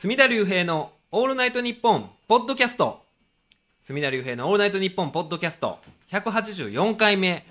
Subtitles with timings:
[0.00, 3.02] 隅田隆平のオールナイトニッポンポッドキャスト。
[3.80, 5.80] 隅田隆平のオールナイトニッポンポッドキャスト。
[6.12, 7.44] 184回目。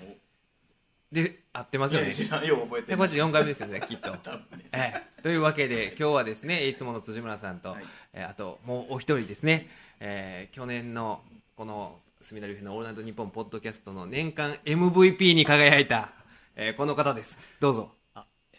[1.12, 2.10] で合ってますよね。
[2.10, 4.16] 知らんよ覚えてる184回目ですよねきっと。
[4.72, 7.84] ええ、というわけで今日はですねいつもの辻村さんと、はい。
[8.14, 9.68] えーあともうお一人ですね、
[10.00, 11.22] えー去年の
[11.54, 16.12] この隅田隆平の「オールナイトニッポン」ポッドキャストの年間 MVP に輝いた、
[16.56, 17.38] えーこの方です。
[17.60, 17.92] どうぞ。
[17.92, 17.97] あ、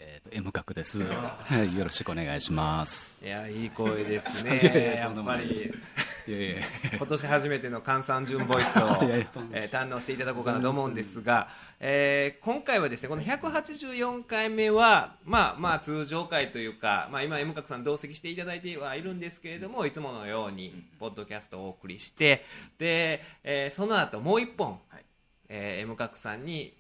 [0.02, 0.98] えーと、M 角です。
[1.04, 1.78] はい。
[1.78, 3.18] よろしくお願いします。
[3.22, 4.56] いやいい声ですね。
[4.62, 5.52] いやいややっぱり。
[5.52, 6.56] いやいや。
[6.56, 6.64] いや
[6.96, 11.50] 今年初めての関三純ボイスを えー堪能していただこうかなと思うんですが、
[11.82, 22.46] えー今回はですねこの184回目は、まあ、まあ通常回というか、まあ、今 M 角さん同席していただいてはいるんですけれどもいつものようにポッドキャストをお送りして
[22.78, 25.04] で、えーその後もう一本、はい。
[25.50, 26.79] えー M 角さんに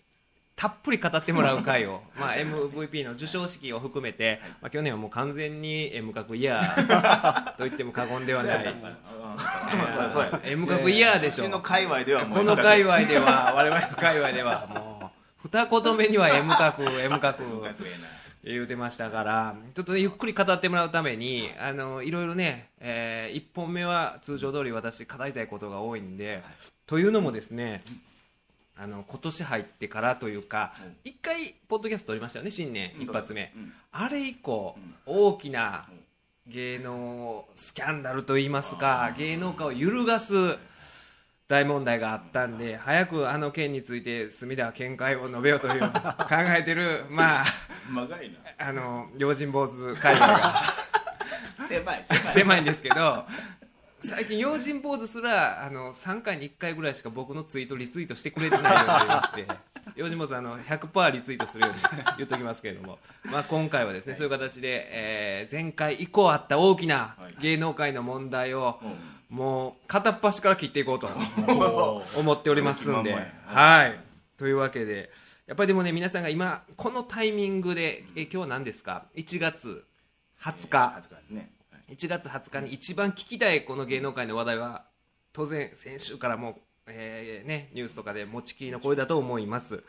[0.59, 8.75] たっぷり語ってもらう回を、 まあ、MVP の授賞式を含めて、まあ、去年はもう完全に M 角イヤー と言っても過言ではない。
[10.43, 11.47] M 角イヤーでしょ。
[11.47, 15.13] の界隈ではもうこの界隈では我々の界隈ではも
[15.45, 17.65] う二言目には M 角 M 角
[18.43, 26.43] 言うてましたからちょっとねゆっくり語ってもらうためにあのいろいろね、え1本目は通常通り私語りたいことが多いんで、
[26.85, 27.81] というのもですね
[28.81, 30.95] あの今年入ってからというかうん。
[31.03, 33.01] 一回ポッドキャスト撮りましたよね新年うん。
[33.03, 33.51] 一発目。
[33.55, 33.73] うん。
[33.91, 34.95] あれ以降うん。
[35.05, 35.85] 大きな
[36.47, 40.33] 芸能スキャンダルといいますか芸能界を揺るがす
[41.47, 45.89] 大問題があったんで早くあの件について隅田は見解を述べようという 考
[46.57, 47.45] えてるまあ
[48.57, 50.63] あの用心坊主会話が。
[51.67, 52.33] 狭い狭い。
[52.33, 53.25] 狭いんですけど
[54.01, 59.47] 最近用心坊主すらあの3回に1回ぐらいしか僕のツイートリツイートしてくれてないようになりまして
[59.95, 68.79] 用心坊主あの100%リツイートするように言っときますけれども、まあ、今回はですねそういう形で、えー前回以降あった大きな芸能界の問題を
[69.29, 71.09] もう片っ端から切っていこうと
[72.17, 73.99] 思っておりますんで、はい。
[74.37, 75.11] というわけで、
[75.47, 79.85] やっぱりでもね、皆さんが今、このタイミングで、え今日は何ですか ?1 月
[80.39, 81.39] 20日、20日ですね。
[81.39, 81.58] はい
[81.89, 84.85] 1月20日に一番聞きたいこの芸能界の話題は、
[85.33, 86.55] 当然、先週からもう、
[86.87, 89.83] えーね、ニュースとかで持ちきりの声だと思います。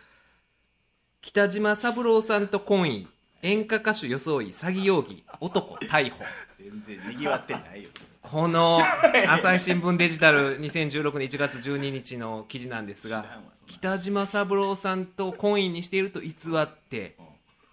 [1.20, 3.06] 北島三郎さんと婚姻、
[3.42, 6.24] 演歌歌手装い、詐欺容疑、男逮捕。
[6.62, 7.88] 全然賑わってないよ
[8.22, 8.80] この
[9.28, 17.16] 朝日新聞デジタル2016年1月12日の記事なんですが北島三郎さんと婚姻にしていると偽って、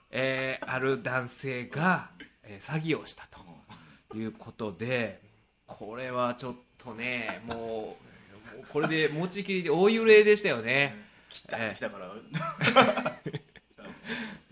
[0.09, 2.11] えーある男性が、
[2.43, 3.36] えー詐欺をしたと
[4.15, 5.19] いうことで
[5.65, 7.97] これはちょっとねも
[8.61, 10.95] うこれで持ちきりで大揺れでしたよね。
[11.29, 12.11] 来たえー来たから。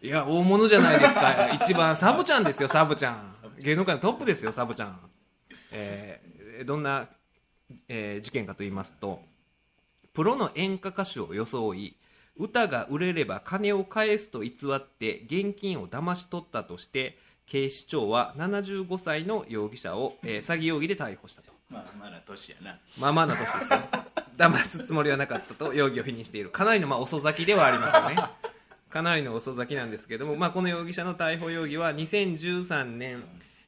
[0.01, 1.49] いや大物じゃないですか。
[1.53, 3.35] 一番サブちゃんですよサブちゃん。
[3.59, 4.99] 芸能界のトップですよサブちゃん、
[5.71, 7.09] えーどんな、
[7.87, 9.21] えー事件かと言いますと
[10.13, 11.95] プロの演歌歌手を装い
[12.37, 21.53] 歌が売れれば金を返すと偽って現金を騙し取ったとして警視庁は75歳の容疑者を、えー詐欺容疑で逮捕したと。
[21.69, 22.79] まあまだ年やな。
[22.99, 23.89] まあまあな年ですね。
[24.37, 26.49] 騙すつもりはなかったと容疑を否認している。
[26.49, 28.15] かなりのまあ遅咲きではありますよね。
[28.95, 33.25] かなりの遅咲きなんですけども、まあ、この容疑者の逮捕容疑は2013年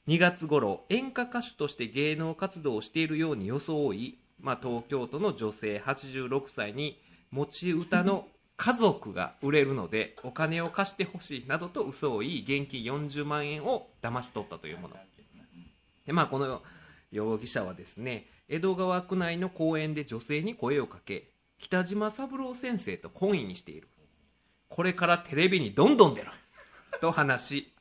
[0.07, 6.97] 2月頃演歌歌手として芸能活動をしているように装い、まあ、東京都の女性86歳に
[7.31, 8.25] 持ち歌の
[8.57, 14.95] 家族が売れるのでお金を貸してほしいなどと嘘を言い現金40万円を騙し取ったというもの。
[16.05, 16.61] でまあ、この
[17.11, 21.29] 容疑者はですね江戸川区内の公園で女性に声をかけ
[21.59, 23.87] 北島三郎先生と婚姻にしている。
[24.69, 26.31] これからテレビにどんどん出ろ
[26.99, 27.73] と話し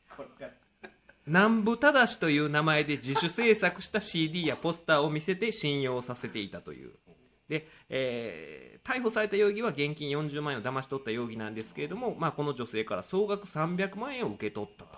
[1.26, 6.92] 南部正という名前で自主制作した CD やポスターを見せて信用させていたという。
[7.48, 14.96] で、えー逮捕された容疑は現金40万円を騙し取った容疑なんですけれども、まあ、この女性から総額300万円を受け取ったと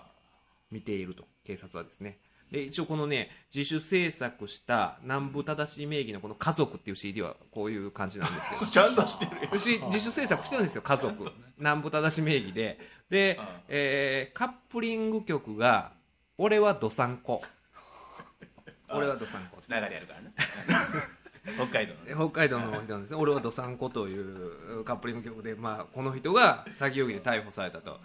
[0.71, 2.19] 見ていると警察はですね。
[2.51, 8.65] で一応このね自主制作した南部正名義のこの「家族」っていう CD はこういう感じなんですけど。
[8.71, 9.57] ちゃんとしてるよ。
[9.57, 11.31] し自主制作してるんですよ家族。
[11.57, 12.79] 南部正名義で。
[13.09, 15.93] でえーカップリング曲が
[16.37, 17.43] 「俺はどさんこ」
[18.89, 19.57] 俺はどさんこ。
[19.61, 20.33] つながりあるからね
[21.55, 22.05] 北海道の。
[22.05, 27.99] で北海道の人なんですね「俺はどさんこ」というカップリング曲で、まあ、この人が詐欺容疑で逮捕されたと。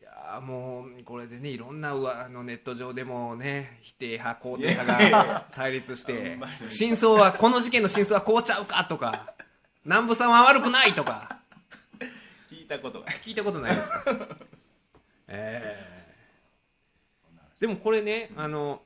[0.00, 9.34] いやーもうこれでねいろんなうわあのネット上でもね否定派肯定派が対立して真相はこの事件の真相はこうちゃうかとか
[9.84, 11.38] 南部さんは悪くないとか。
[12.50, 13.06] 聞いたことが。
[13.24, 14.04] 聞いたことないですか？
[15.28, 16.00] ええ
[17.60, 18.82] でもこれねあの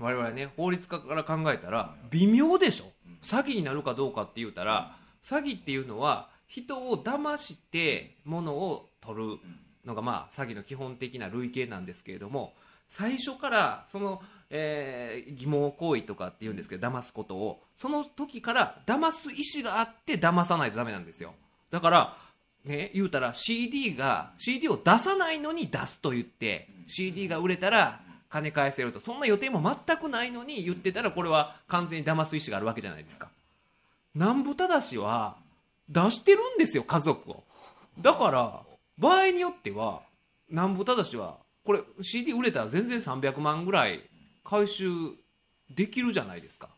[0.00, 2.92] 我々ね法律家から考えたら微妙でしょ？
[3.22, 9.38] 詐欺になるかどうかって言うたら詐欺っていうのは人を騙して物を取る
[9.86, 12.54] のがまあ詐欺の基本的な類型なんですけれども
[12.88, 14.20] 最初からその、
[14.50, 21.34] えー、疑問行為とかっていうんですけど騙すことをその時から騙す意思があって騙さないとダメなんですよ。
[21.70, 22.16] だから
[22.66, 28.00] ね言うたら CD が CD を出さないのに出すと言って CD が売れたら
[28.34, 28.98] 金返せると。
[28.98, 33.28] そんな予定も全くないのに言ってたらこれは完全に騙す意思があるわけじゃないですか。
[34.12, 35.36] 南部正は
[35.88, 37.44] 出してるんですよ家族を。
[38.00, 38.60] だから
[38.98, 40.00] 場合によっては
[40.50, 44.02] 南部正はこれ CD 売れたら全然300万ぐらい
[44.42, 44.84] 回収
[45.70, 46.70] できるじゃないですか。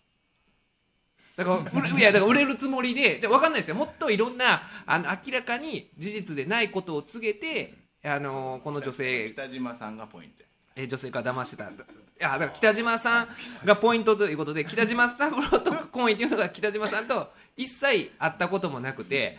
[1.37, 3.77] だから売れいやだから売れるつもりでじゃ分かんないですよ。
[3.77, 7.73] もっといろんなあの明らかに事実でないことを告げて
[8.05, 10.46] あのこの女性北島さんがポイント。
[10.77, 11.69] え女性から騙してたい
[12.19, 13.29] やだから北島さん
[13.65, 19.39] がポイントということで北島三郎と婚姻っていうのが北島さんと一切会ったこともなくて、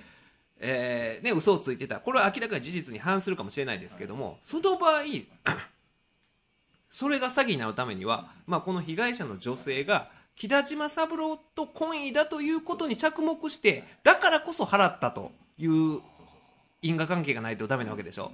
[0.59, 1.99] えーね、嘘をついてた。
[1.99, 5.03] これは明らかに事実に反するかもしれないですけどもその場合
[6.89, 16.01] それが詐欺になるためには、まあ、この被害者の女性が北島三郎と婚姻だということに着目してだからこそ払ったという
[16.81, 18.31] 因果関係がないとダメなわけでしょ。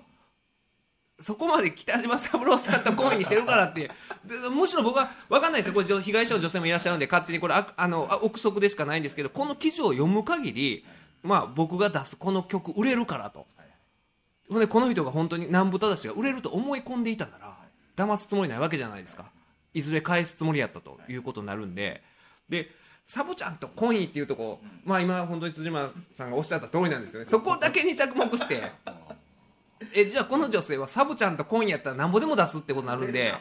[1.24, 3.90] そこまで北島三郎さんと婚姻してるからって。
[4.26, 5.74] でむしろ僕は分かんないですよ。
[5.74, 10.86] これ被害者の女性もいらっしゃるんで勝手にこれああのあ憶測でしかないんですけどこの記事を読む限り、
[11.24, 13.48] まあ、僕が出すこの曲売れるからと。
[14.50, 17.58] ほんでこの人が本当に南部正が売れると思い込んでいたなら
[17.96, 19.26] 騙すつもりないわけじゃないですか。
[19.74, 22.04] いずれ返すつもりやったということになるんで。
[22.50, 22.70] で
[23.06, 27.28] サボちゃんと婚姻っていうとこ、まあ、今本当に辻間さんがおっしゃった通りなんですよね。
[27.30, 28.62] そこだけに着目して
[29.94, 33.34] えじゃあこの女性はサボちゃんと婚姻やったらなんぼでも出すってことになるんで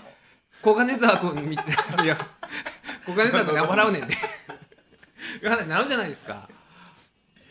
[0.62, 1.62] 小金沢君みた
[2.02, 2.18] いいや
[3.06, 4.16] 小金沢君何払うねんで
[5.42, 6.48] なるじゃないですか。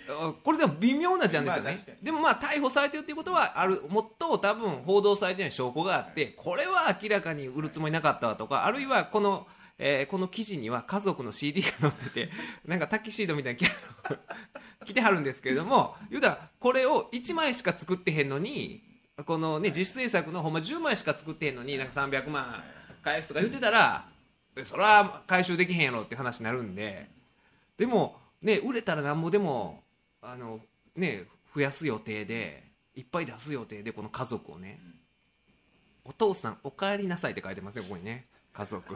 [0.10, 3.82] あこれでも微妙な事案ですよね、まあでもまあ逮捕されてるっていうことはある。
[3.88, 9.48] もっと多分報道されてない証拠があってこれは明らかに売るつもりなかったわとかあるいはこの、
[9.84, 12.30] えーこの記事には家族の CD が載ってて
[12.66, 13.66] なんかタキシードみたいな着
[14.86, 18.84] 着 てはるんですけれども言うたらこれを1枚しか作ってへんのに
[19.26, 22.64] このね自主制作のほんま10枚しか作ってへんのになんか300万
[23.04, 24.08] 返すとか言ってたら
[24.56, 27.10] えそれは回収できへんやろって話になるんで
[27.78, 29.84] でもね売れたらなんぼでも
[30.22, 30.62] あの
[30.96, 31.26] ね
[31.56, 34.80] 増やす予定でいっぱい出す予定でこの家族をね。
[36.04, 38.26] お父さんお帰りなさいって書いてますよここにね。
[38.54, 38.96] 家族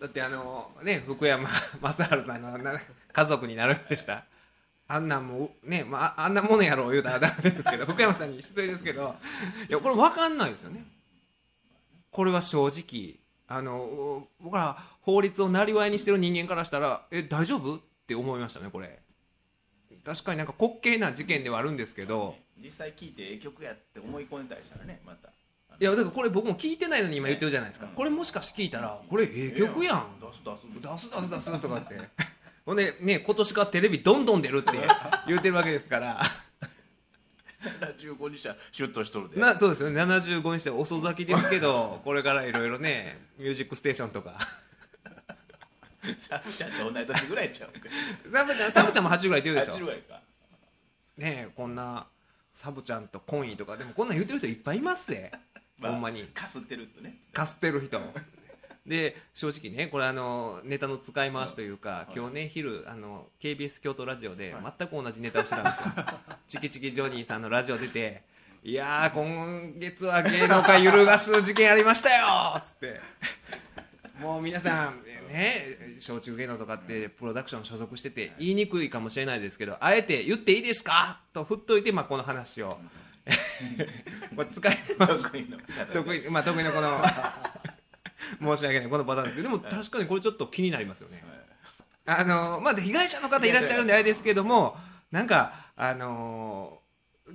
[0.00, 1.48] だってあのね福山
[1.82, 2.78] 雅治さんの
[3.12, 4.24] 家族になるんでした。
[4.90, 9.16] あんなんもね、まあ、あんなものやろう言うたらダメですけど福山さんに失礼ですけど
[9.68, 10.84] いやこれ分かんないですよね。
[12.10, 17.76] これは正直あの僕ら法律をなりわいにしてる人間からしたらえ大丈夫？
[17.76, 18.98] って思いましたねこれ。
[20.04, 22.36] 確かになんか滑稽な事件ではあるんですけど。
[22.56, 25.28] 実際聞いてええ曲やって思い込んでたりしたらねまた。
[25.80, 27.86] いやだからこれ僕も聞いてないのに今言ってるじゃないですか。
[27.94, 30.06] これもしかして聞いたらこれええ曲やん。
[30.20, 32.00] 出す出す出す出すとかって。
[32.66, 34.72] ほんでね今年からテレビどんどん出るって
[35.28, 36.20] 言ってるわけですから。
[37.60, 39.40] 75にしたらシュッとしとるで。
[39.40, 40.00] なそうですよね。
[40.02, 44.38] 75にして遅咲きですけどこれからいろいろね「ミュージックステーション」とか。
[46.18, 47.88] サブちゃんと同い年ぐらいちゃうか。
[48.32, 49.74] サブちゃんサブちゃんも80ぐらい出るでしょ。
[49.74, 50.20] 80ぐらいか。
[51.18, 52.06] ねえこんな
[52.52, 55.30] サブちゃんとコンイとかでもこんなん言ってる人いっぱいいますぜ、
[55.78, 56.24] まあほんまに。
[56.34, 57.18] かすってるとね。
[57.32, 58.00] かすってる人
[58.86, 66.04] で正直ねこれあのネタの使い回しというか、今日ね昼あの KBS 京都ラジオで全く同じネタをしてたんですよ、
[66.48, 68.22] チキチキジョニーさんのラジオ出て
[68.64, 73.00] 「いやー今月は芸能界揺るがす事件ありましたよ!」っつって。
[74.22, 81.20] もう皆さんね松竹芸能とかってプロダクション所属してて言いにくいかもしれないですけどあえて言っていいですか？
[81.34, 82.80] と振っといて、まあ、この話を
[84.34, 85.58] これ使い回し得意の
[85.92, 87.02] 得意,、まあ、得意のこの
[88.56, 91.22] 申し訳ないこのパターンですけどでも確かにこれちょっと気になりますよね。
[92.06, 94.78] あのまあ被害者の方いらっしゃるんであれですけども
[95.10, 96.80] なんかあの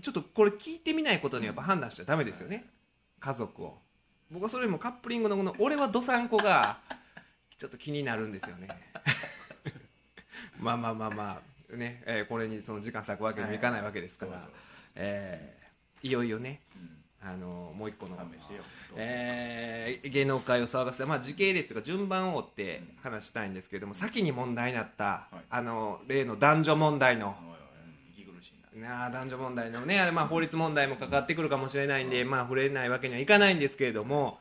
[0.01, 2.65] ちょっとこれ聞いてみないことにやっぱ判断しちゃダメですよね。
[3.19, 3.79] 家族を。
[4.31, 6.79] 僕はそれよりもカップリングのこの「俺はどさんこ」が
[7.57, 8.67] ちょっと気になるんですよね。
[10.59, 14.41] まあまあまあまあね、えーこれにその時間割くわけにもいかないわけですから、はい。
[14.95, 15.62] えー
[16.03, 16.61] いよいよね。
[17.21, 18.17] あのもう一個の。
[18.95, 25.35] えー芸能界を騒がせた、まあ、時系列とか順番を追って話したいんですけれども先に問題になった、はい。
[25.49, 27.35] あの例の男女問題の。
[28.85, 34.39] あ男女問題のねあれまあ法律問題もかかってくるかもしれないんで、まあ、触れないわけにはいかないんですけれども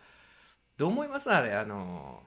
[0.78, 1.30] どう思います？
[1.30, 2.22] あれあの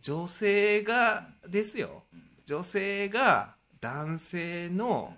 [0.00, 2.02] 女性がですよ。
[2.46, 5.14] 女性が男性の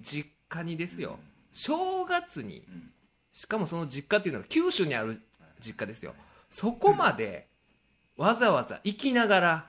[0.00, 1.18] 実家にですよ
[1.54, 2.90] 正月にん
[3.32, 5.22] しかもその実家っていうのが九州にある
[5.60, 6.14] 実家ですよ
[6.50, 7.48] そこまで
[8.16, 9.66] わざわざ行きながら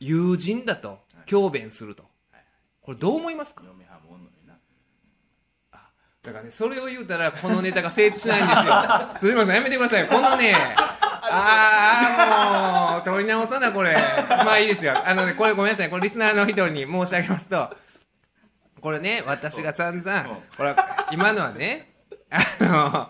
[0.00, 2.04] 友人だと強弁すると
[2.82, 3.62] これどう思いますか？
[6.24, 8.72] だからね、それを言うたら、このネタが成立しないんですよ。
[9.20, 10.08] すみません、やめてください。
[10.08, 10.54] このね、
[11.20, 13.94] あー、もう、取り直さな、これ。
[14.28, 14.94] まあいいですよ。
[15.06, 15.90] あのね、これごめんなさい。
[15.90, 17.76] これリスナーの人に申し上げますと、
[18.84, 20.76] これね、私が散々、これ、
[21.10, 21.94] 今のはね、
[22.28, 23.08] あ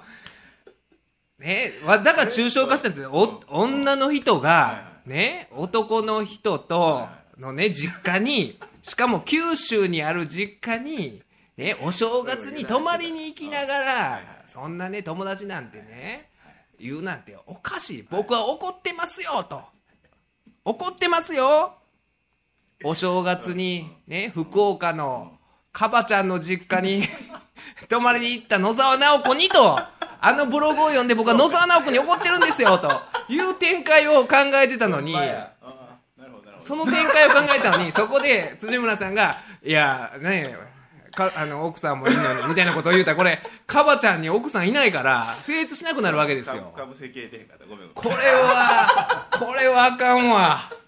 [1.40, 3.11] の、ね、わだから抽象化したんですよ。
[3.12, 11.23] お女の人が、ね、男の人と、のね、実家に、しかも九州にある実家に、
[11.57, 16.31] ね、お正月に泊まりに行きながら、そんなね、友達なんてね、
[16.78, 18.07] 言うなんておかしい。
[18.09, 19.61] 僕は怒ってますよ、と。
[20.64, 21.78] 怒ってますよ。
[22.85, 25.37] お正月に、ね、福岡の、
[25.75, 27.02] カバちゃんの実家に
[27.90, 29.78] 泊まりに行った野沢直子にと、
[30.21, 32.88] あのブログを読んで僕は野沢直子に怒ってるんですよ、と
[33.28, 35.16] いう展開を考えてたのに、
[36.61, 40.57] その展開を考えたのに、そこで辻村さんが、いや、ね
[41.14, 46.73] かあの奥さんもいいのにみたいなことを言うたら、これ、カバちゃんに奥さんいないから、成立しなくなるわけですよ。
[47.95, 50.83] これは、これはあかんわ。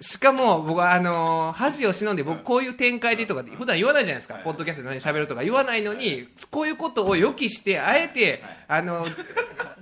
[0.00, 4.34] しかも、僕は、あのー恥を忍んで、僕、こういう展開でとかって、普段言わないじゃないですか。
[4.44, 9.04] ポッドキャストで何喋るとか言わないのに、こういうことを予期して、あえて、あの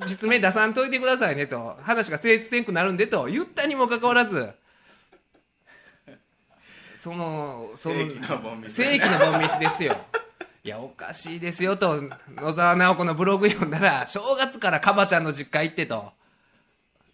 [0.07, 4.49] 実名出さんといてくださいねと、話が成立せんくなるんでと言ったにもかかわらず、
[6.99, 9.97] その、その、世紀のボンミス世紀のボンミスですよ。
[10.65, 12.03] いや、おかしいですよと、
[12.37, 16.16] 野沢直子のブログ読んだら、正月からカバちゃんの実家行ってと。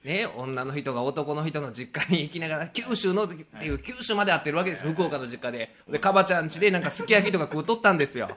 [0.04, 5.76] ね、女の人が男の人の実家に行きながら九州のっていう九州まで会ってるわけです福岡の実家で。
[5.88, 8.28] でカバちゃん家でなんかすき焼きとか食うとったんですよ。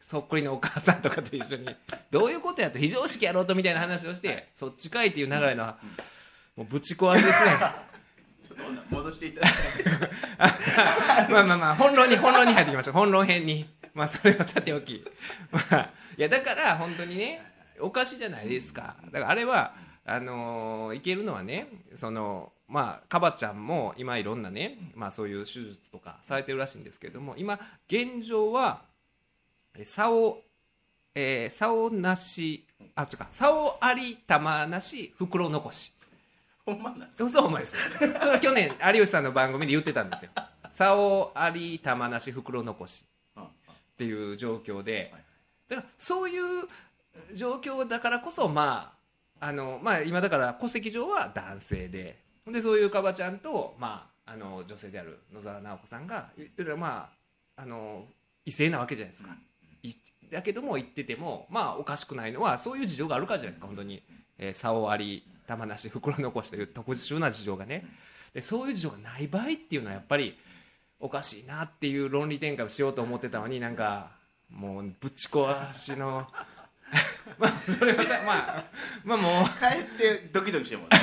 [0.00, 1.66] そっくりのお母さんとかと一緒に。
[2.10, 5.66] どういうことやと非常識やろうとみたいな話をしてそっちかいっていう流れの
[6.56, 7.50] もうぶち壊しですね。
[8.46, 9.90] ちょっと女戻していただいて。
[11.32, 12.94] まあまあまあ本論に本論に入っていきましょう。
[12.94, 13.68] 本論編に。
[13.92, 15.04] まあそれはさておき。
[15.50, 17.42] まあいやだから本当にね
[17.80, 18.94] おかしいじゃないですか。
[19.06, 19.74] だからあれは
[20.10, 28.82] あのーいけるのはねそのまあカバちゃんも今いろんなねまあそういう手術とかされてるらしいんですけれども今現状は
[29.76, 30.38] え竿
[31.14, 35.92] えー竿なしあ違うか竿あり玉なし袋残し。
[36.66, 37.76] ほんまなんそうそうお前です。
[37.98, 40.30] それは去年有吉さんの番組で言ってたんですよ。
[40.70, 43.04] 竿あり玉なし袋残し。
[43.34, 45.10] あっていう状況で。
[45.12, 45.22] はい。
[45.68, 46.68] だからそういう
[47.34, 48.99] 状況だからこそまあ
[49.40, 52.18] あのまあ今だから戸籍上は男性で。
[52.46, 57.10] でそういうカバちゃんとまああの女性である野沢直子さんが言ってたらま
[57.56, 58.04] ああの
[58.44, 59.36] 異性なわけじゃないですか、
[59.82, 59.92] い
[60.32, 63.66] だけども言っててもまあおかしくないのはそういう事情があるからじゃないですか。
[63.66, 64.02] 本当に、
[64.38, 67.86] えー、竿あり玉なし袋残しという特殊な事情がね。
[68.32, 70.38] でそういう事情がない場合っていうのはやっぱり
[71.00, 74.10] おかしいなっていう論理展開をしようと思ってたのになんか
[74.50, 76.26] もうぶち壊しの
[77.38, 78.64] まあそれはさまあ
[79.04, 81.00] まあも帰ってドキドキしてもらう。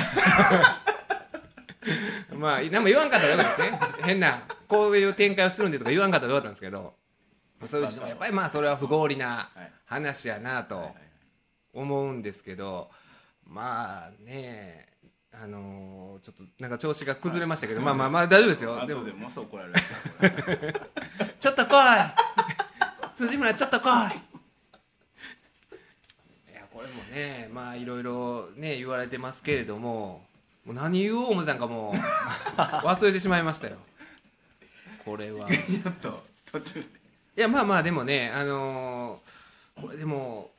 [2.36, 3.80] まあ何も言わんかったらよかったですね。
[4.04, 6.94] 変なこういう展開をするんでとか言わんかったらよかったんですけど。
[7.66, 9.72] そういうやっぱりまあそれは不合理なはい。
[9.86, 10.94] 話やなと
[11.72, 12.90] 思うんですけど
[13.46, 14.86] まあね
[15.32, 18.86] あのーちょっとなんか調子が崩れましたけど、まあまあまあ大丈夫ですよ。
[18.86, 19.00] でも。
[19.00, 19.74] 後でもうそう怒られる
[21.40, 22.00] ちょっと来い。
[23.16, 24.20] 辻村ちょっと来い
[26.88, 30.22] もねまあいろいろね言われてますけれども
[30.64, 31.96] もう何言おう思ってたんかもう
[32.56, 33.76] 忘れてしまいましたよ。
[35.04, 35.48] これは。
[35.48, 36.80] ちょっと途中で。
[37.36, 39.38] いやまあまあでもねあのー
[39.80, 40.50] これでも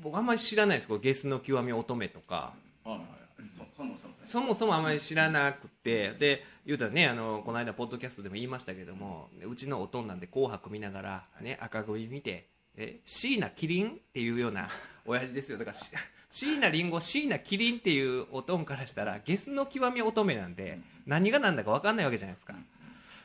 [0.00, 0.88] 僕あんまり知らないです。
[0.88, 2.54] これゲスの極み乙女とか。
[2.84, 6.12] そそもそもそもそもあまり知らなくて。
[6.12, 12.46] で言うたらねあのこの間ポッドキャストでも言いましたけどもうちのおとんなんで「紅白」見ながら、ね、赤組見て
[12.76, 14.68] え椎名キリンっていうような
[15.04, 15.58] 親父ですよ。
[15.58, 15.90] だからし
[16.30, 22.54] 椎名林檎椎名キリンっていうおとんからしたらゲスの極み乙女なんで何が何だか分かんないわけじゃないですか。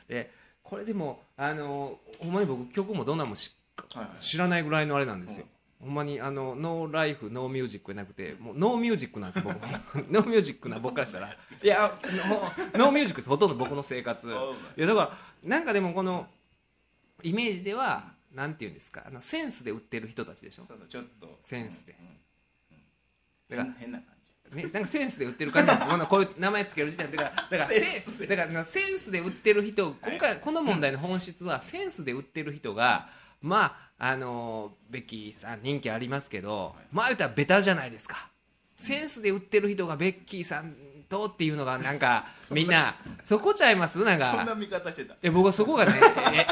[0.08, 0.30] で
[0.62, 5.46] これでもあのほんまに僕曲もどんなんも知らないぐらいのあれなんですよ、
[5.80, 9.56] ほんまにあの no life no music じゃなくてもう no music なんです僕。
[10.10, 11.36] no music な僕からしたら。
[11.62, 11.96] いや
[12.74, 13.28] ノ no music です。
[13.28, 14.26] ほとんど僕の生活。
[14.76, 16.26] いやだからなんかでもこの
[17.22, 19.02] イメージではなんていうんですか？
[19.06, 20.64] あのセンスで売ってる人たちでしょ？
[20.64, 21.38] そうそうちょっと。
[21.42, 21.96] センスで。
[22.00, 22.08] うん
[23.48, 24.06] だから変変な感
[24.52, 25.90] ね、なんかセンスで売ってる感じなんです。
[25.90, 27.16] このこういう名前つける時点で。
[27.16, 33.08] だからだからセンスだからセンスで売ってる人今回この問題の本質はセンスで売ってる人が
[33.40, 38.30] まああのベッキーさん人気ありますけどまあ言ったらベタじゃないですか。
[38.76, 40.76] センスで売ってる人がベッキーさん
[41.08, 43.98] とっていうのがなんか みんなそこちゃいます？
[44.04, 44.32] なんか。
[44.36, 45.14] そんな見方してた。
[45.22, 45.92] え僕はそこがね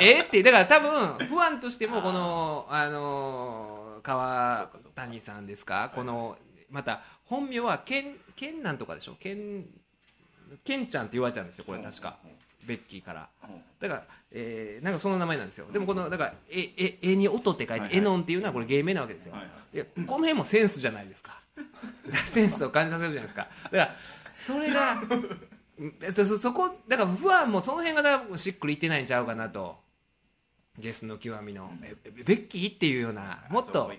[0.01, 5.91] ええってだから多分不安としてもこのあの川谷さんですか？
[5.95, 6.37] この
[6.71, 9.15] また本名はケンケンなんとかでしょ？
[9.21, 9.67] ケン
[10.65, 12.17] ケンちゃんって言われてたんですよこれ確か。
[12.65, 13.29] ベッキーから。
[13.79, 15.67] だから、えーなんかその名前なんですよ。
[15.73, 17.99] でもこのだからええ絵に音って書いてはいはい。
[17.99, 19.35] エノンっていうのはこれ芸名なわけですよ。
[19.35, 19.77] はいはい。
[19.77, 21.41] いやこの辺もセンスじゃないですか。
[22.29, 23.49] センスを感じさせるじゃないですか。
[23.65, 23.95] だから
[24.45, 25.03] それが
[25.79, 29.83] うんそそそこだから不安もその辺がしっくりいってないんちゃうかなと。
[30.79, 31.71] ゲスの極みの。
[31.83, 33.91] えベベッキーっていうようなもっと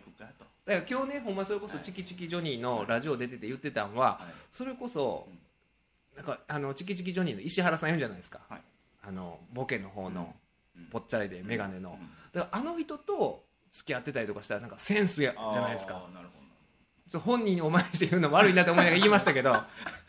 [0.66, 4.34] だから今日ねほんまそれこそチキチキジョニーのラジオ出てて言ってたんははい。
[4.52, 5.28] それこそ
[6.16, 8.40] なんかあのチキチキジョニーの石原さんいるじゃないですか。
[8.50, 8.62] はい。
[9.08, 10.34] あのボケの方の
[10.78, 10.86] うん。
[10.86, 11.98] ぽっちゃりで眼鏡の。
[12.00, 12.10] うん。
[12.34, 16.06] だからあの人と付き合ってたりとかしたらなんかセンスやじゃないですか。
[17.24, 19.54] 本人にお前して言うの悪いなと思いながら言いましたけど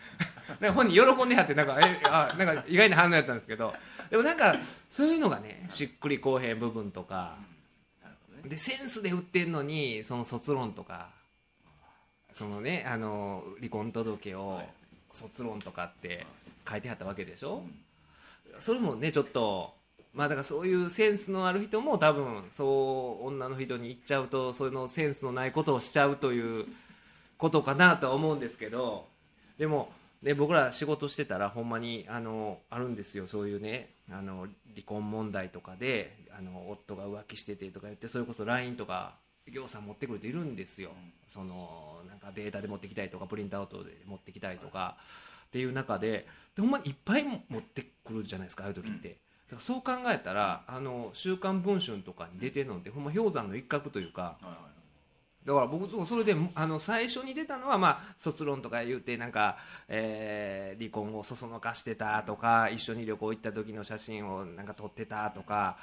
[0.48, 3.72] なんか本人喜んではってなんかえあなんか意外な反応やったんですけど。
[4.10, 4.54] でもなんか
[4.88, 7.36] そういうのがねしっくりこうへん部分とか。
[8.42, 11.08] ねでセンスで売ってんのにその卒論とか。
[12.32, 14.68] そのねあの離婚届をはい。
[15.12, 16.26] 卒論とかって
[16.68, 17.62] 書いてはったわけでしょ、
[18.58, 19.72] それもねちょっと
[20.12, 26.66] まあだからそういうセンスのある人も多分そう女の人に言っちゃうとそのセンスのないことをしちゃうという
[27.38, 29.06] ことかなとは思うんですけど。
[29.58, 29.90] でも、
[30.26, 33.28] ね、僕ら仕事してたらほんまにあのあるんですよ。
[33.28, 39.14] そういうねあの離婚問題とかであの夫が浮気しててとか言ってそれこそ LINE とか
[39.46, 40.90] 業者持ってくる人いるんですよ、
[41.28, 44.96] そのなんかデータで持ってきたりとかプリントアウトで持ってきたりとか
[45.46, 49.18] っていう中ででほんまにいっぱい持ってくるじゃないですかああいう時って。
[49.48, 54.75] だからそう考えたらあの週刊文春とかに出てるのってほんま氷山の一角というかはいはい
[55.46, 59.56] だから僕そうそれであの最初に出たのは、まあ、卒論とか言ってなんか、
[59.88, 65.76] えー離婚をそそのかしてたとか一緒に旅行行った時の写真をなんか撮ってたとか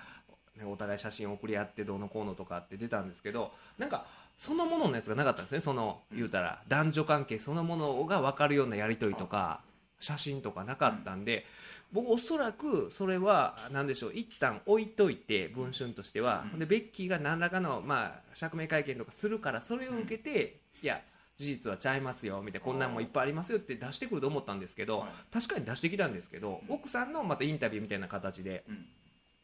[0.58, 4.06] なんかお互い写真を送り合ってどうのこうのとかって出たんですけどなんか
[4.38, 9.62] そのもののやつがなかったんですねその言うたら男女関係そのものが分かるようなやり取りとか
[10.00, 11.46] 写真とかなかったんで。
[11.94, 21.02] 僕おそらくそれは何でしょう一旦置いといて文春としては、でベッキーが何らかの、まあ、釈明会見とかするからそれを受けて、いや
[21.38, 25.10] 事実はちゃいますよみたいなこんなんもいっぱいありますよって出してくると思ったんですけど、はい。
[25.32, 28.86] 確かに出してきたんですけど、奥さんのまたインタビューみたいな形でうん。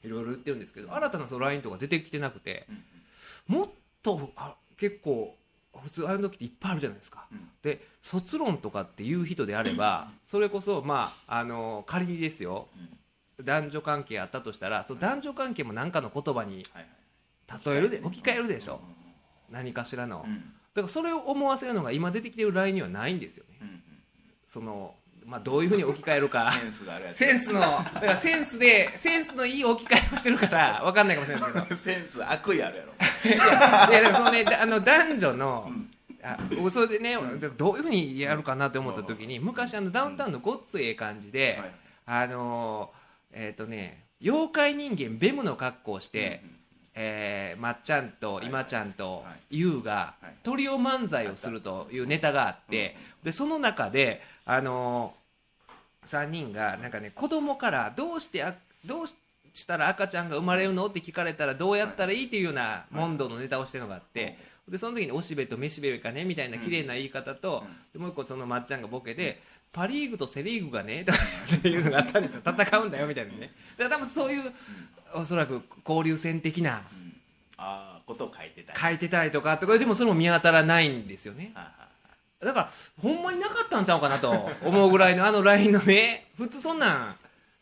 [0.02, 2.68] いろいろ言ってるんですけど新たなその LINE とか出てきてなくて、
[3.48, 3.70] もっ
[4.02, 5.36] とあ結構
[5.84, 7.28] 普通ああいう時っていっぱいあるじゃないですか。
[7.32, 7.50] うん。
[7.62, 12.68] で卒論とかっていう人であればそれこそまああの仮にですよ。
[13.42, 16.86] 男女関係あったとしたらその男女関係も何かの言葉にはい
[17.66, 18.74] 例えるで置き換えるでしょ。
[18.74, 18.82] ょ
[19.50, 20.24] 何かしらの。
[20.28, 20.38] うん。
[20.38, 20.42] だ
[20.76, 23.60] からそれを思わせるのが今出てきてる LINE にはないんですよね。
[24.48, 24.96] その
[25.30, 26.52] まあどういうふうに置き換えるか。
[26.52, 27.18] センスがあるやつ。
[27.18, 31.76] センスのだからセンスでセンスのいい置き換えをしてるから分かんないかもしれないですけど。
[31.82, 32.94] センス悪意あるやろ。
[33.24, 35.92] いやいやだからそのねあの男女の、ん。
[36.22, 37.18] あ僕それでね
[37.58, 41.72] どういうふうにやるかなって思った時に昔あのダウンタウンのごっつええ感じで、はい。
[42.08, 42.92] あの
[43.32, 46.42] えっ、とね妖怪人間ベムの格好をして、
[46.96, 49.60] えーまっちゃんと今ちゃんとはい。
[49.60, 50.34] ユウがはい。
[50.44, 55.14] トリオ漫才をするというネタがあって、でその中であの
[56.06, 59.16] 3人がなんかね子供からどうしてあどうし
[59.66, 64.38] たら赤ちゃんが生まれるのって聞かれたらどうやったらいいっていうような問答のネタをしてるのがあって、
[64.70, 71.18] でその時におしべとめしべかねみたいな綺麗な言い方と、でもう一個そのまっちゃんがボケで、パ・リーグとセ・リーグがねとか
[71.58, 72.42] っていうのがあったんですよ。
[72.46, 73.52] 戦うんだよみたいなね。
[73.78, 74.52] だから多分そういう
[75.14, 77.10] おそらく交流戦的なうん。
[77.58, 81.52] ああことを書いてた書いてたりとかとかでもそれも見当たらないんですよね。
[81.54, 81.79] はは
[82.42, 82.72] だから
[83.02, 87.16] ほんまになかったんちゃうかなと思うぐらいのあの LINE のね普通そんなん。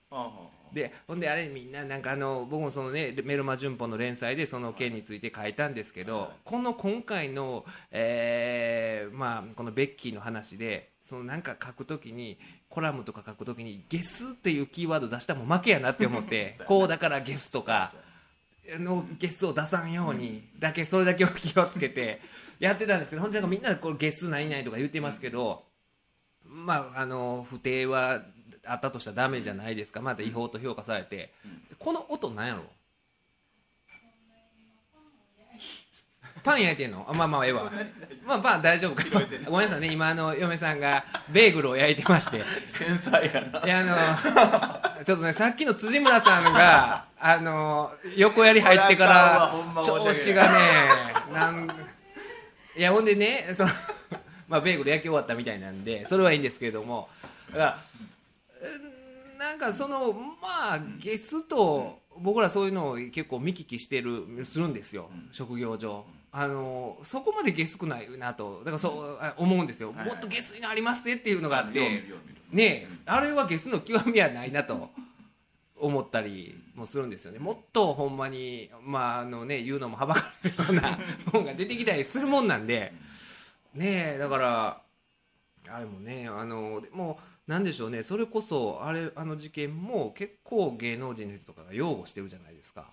[0.09, 12.37] はでほんであれみんななんかあの僕もそのねメルマ旬報の連載でその件について書いたんですけどこの今回の、えーまあ、このベッキーの話でそのなんか書くときに
[12.69, 17.93] コラムとか書くときにゲスっていうキーワード出したらもう負けやなって思って こうだからゲスとか
[18.79, 22.19] のゲスを出さんようにだけそれだけを気をつけて
[22.59, 25.63] やってたんですけど本当にみんなこうゲスないないとか言ってますけど、
[26.43, 28.21] まああの不定は
[28.65, 30.01] あったとしたらダメじゃないですか。
[30.01, 31.31] また違法と評価されて、
[31.79, 32.63] この音なんやろ？
[36.47, 37.05] パン焼いてんの？
[37.07, 37.71] あまあまあええわ。
[38.25, 39.03] まあパン大丈夫か。
[39.49, 39.91] ごめんなさいね。
[39.91, 42.41] 今あの嫁さんがベーグルを焼いてまして。
[42.65, 43.65] 繊細やな。
[43.65, 50.59] いやあのちょっとねさっきの辻村さんが あの横やり入ってから調子がね
[51.33, 51.67] なん
[52.75, 53.69] いやほんでねその
[54.47, 57.09] まあベーグル焼き終わったみたいなんでそれはいいんですけれども
[57.51, 57.79] だから
[58.61, 66.03] うんなんかそのまあゲスと僕らそういうのを結構見聞きしてるするんですよ、職業上
[66.39, 72.03] あのそこまでゲスくないなとだからそうあ思うんですよ、はいもっとゲスいのありますねっていうのがあって、
[72.51, 74.91] ねえあれはゲスの極みはないなと
[75.75, 77.39] 思ったりもするんですよね。
[77.39, 80.99] もっとほんまにまああのね言うのもはばかれるような
[81.33, 82.93] もんが出てきたりするもんなんで
[83.73, 84.81] ねえだから
[85.69, 88.03] あれもねあのでもなんでしょうね。
[88.03, 92.91] それこそあれあの事件も結構芸能人の人とかが擁護してるじゃないですか。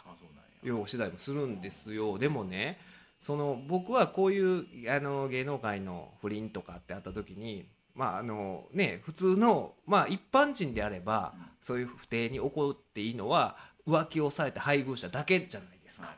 [0.62, 2.16] 擁護してたりもするんですよ。
[2.16, 2.78] でもね
[3.24, 11.32] その僕はこういうあの芸能界の不倫とかってあった時にまああのね普通の、まあ、一般人であれば
[11.62, 13.56] そういう不定に起こっていいのは
[13.88, 16.14] 浮気をされた配偶者だけじゃないですか。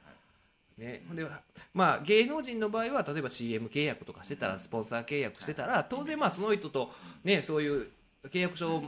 [0.76, 1.26] ね、ほんで
[1.72, 6.90] まあ、芸能人の場合は例えば CM 契約とかしてたらスポンサー契約してたら当然まあその人と、
[7.24, 7.88] ね、そういう
[8.28, 8.82] 契約書を、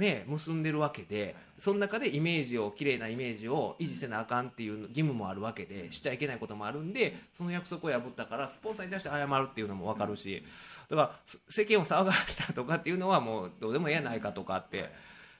[0.00, 10.42] ね、結んでるわけでその中でイメージを綺麗なイメージを維持せなあかんっていう義務もあるわけでしちゃいけないこともあるんでその約束を破ったからスポンサーに対して謝るっていうのも分かるし
[10.88, 11.12] だから
[11.50, 14.90] 世間を騒がしたとかっていうのはもうどうでもええやないかとかって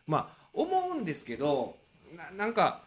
[0.07, 1.77] まあ思うんですけど
[2.15, 2.83] ななんか。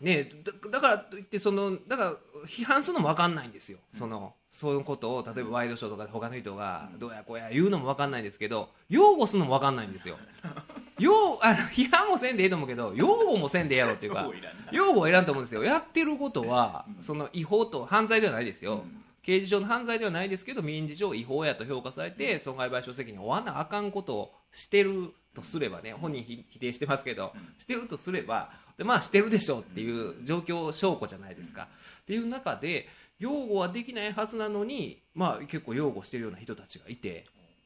[0.00, 2.14] ねだだからといってそのだから
[2.46, 10.18] 批判するのも分かんないんですよ、そのそういうことを例えばワイドショーとかで他の人がどうやこうや言うのも分かんないんですけど擁護するのも分かんないんですよ。
[10.98, 14.30] 擁あの批判もせんでええと思うけど擁護もせんでええやろっていうか
[14.70, 15.64] 擁護はいらんと思うんですよ。
[15.64, 18.84] やってることはその違法と犯罪ではないですよ、
[19.22, 31.68] 刑事上の犯罪ではないですけど民事上違法やと評価されて損害賠償責任を負わなあかんことをしてるとすればね本人ひ否定してますけど、してるとすればでまあしてるでしょうっていう状況証拠じゃないですか。
[32.02, 32.88] っていう中で
[33.20, 37.24] 擁護はできないはずなのに、まあ、結構擁護してるような人たちがいて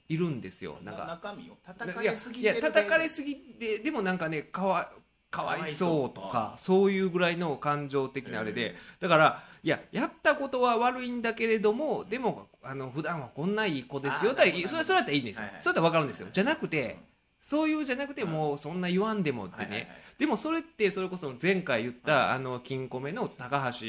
[0.08, 0.76] いるんですよ。
[0.82, 4.90] なんか中身を叩かれすぎいや叩かれすぎてでもなんかねかわ
[5.30, 16.28] かわいそうとかそういうぐらいの感情的なあれでだからいややったことは悪いんだけれどもでもあの普段はこんないい子ですよとはそれそれだったらいいんですよ、それだったら分かるんですよ。
[16.30, 16.98] じゃなくて
[17.44, 19.86] そういうじゃなくてもうそんな言わんでもってね、
[20.18, 23.86] でもそれってそれこそ前回言ったあの金庫目の高橋、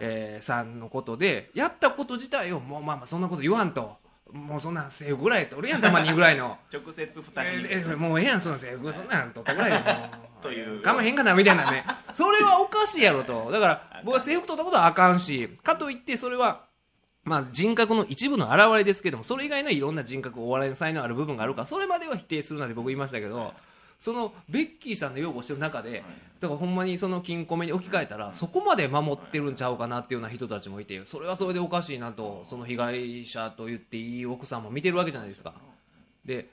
[0.00, 3.96] えーさんのことでやったこと自体をもうまあまあそんなこと言わんと。
[4.32, 5.80] もうそんなん制服ぐらい取るやん。
[5.80, 6.58] たまにぐらいの。
[6.70, 10.06] 直接二人えーえーもうええやんその制服そんなん取ったぐらいでも
[10.40, 10.42] う。
[10.42, 10.82] という。
[10.82, 11.84] かまへんかなみたいなね。
[12.12, 13.50] それはおかしいやろと。
[13.50, 16.66] だから僕は制服取ったことはあかんしかといってそれは
[17.28, 23.52] まあ人格の一部の表れですけどもそれ以外のいろんな人格お笑いの才能ある部分があるからそれまでは否定するなんて僕言いましたけど
[23.98, 26.04] そのベッキーさんの擁護してる中で
[26.40, 35.54] だからほんまにその金庫目に置き換えたらそこまで守ってるんちゃうかなっていうような人たちもいてそれはそれでおかしいなとその被害者と言っていい奥さんも見てるわけじゃないですか。
[36.24, 36.48] で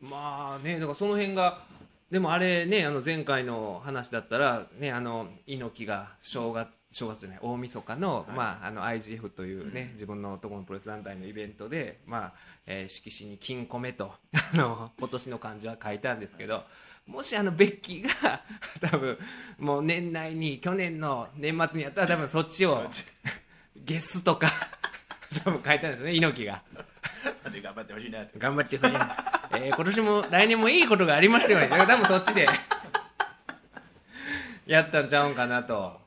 [0.00, 1.62] まあねだからその辺が
[2.10, 12.32] でもあれねあの前回の話だったらねあの猪木が正月正月じゃない大晦日の,、まあ、あの IGF というね、自分のところのプロレス団体のイベントで、まあ
[12.66, 16.64] えー色紙に「金庫目」とあの今年の漢字は書いたんですけど
[17.06, 18.42] もしあのベッキーが
[18.80, 19.18] 多分
[19.58, 22.88] もう年内に去年の年末にやったら多分そっちを
[23.76, 24.48] ゲスとか
[25.44, 26.62] 多分書いたんですよね猪木が。
[27.50, 32.46] で頑張ってほしいなと頑張ってほしい、えー今年も来年もいいことがありましたよね多分そっちで
[34.66, 36.01] やったんちゃうんかなと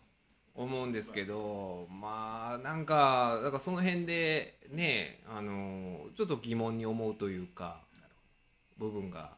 [0.56, 7.80] 思うんですけどまあなんかだからその辺でねあのちょっと疑問に思うというか
[8.78, 9.32] 部分が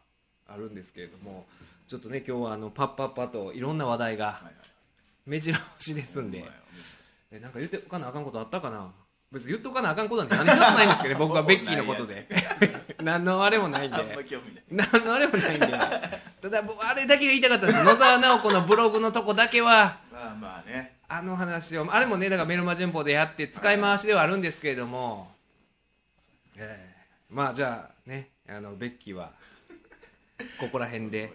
[0.47, 1.45] あるんですけれども
[1.88, 4.41] ちょっとね今日はあのパッパッパといろんな話題が
[5.25, 6.45] 目白押しですんで。
[7.30, 8.89] えなんか言っておかなあかんことあったかな？
[9.32, 12.25] 別に言っておかなあかんことなんて何一つないんですけどね 僕はベッキーのことで。
[13.03, 13.97] 何のあれもないんで。
[14.71, 15.67] 何のあれもないんで。
[16.41, 17.84] ただ僕あれだけが言いたかったんです。
[17.84, 19.99] 野沢直子のブログのとこだけは。
[20.12, 25.32] まあまあねあの話をあれもねだからメルマ旬報でやって使い回しではあるんですけれども、
[26.58, 26.98] ええ。
[27.30, 29.32] まあじゃあねあのベッキーは
[30.60, 31.32] ここら辺で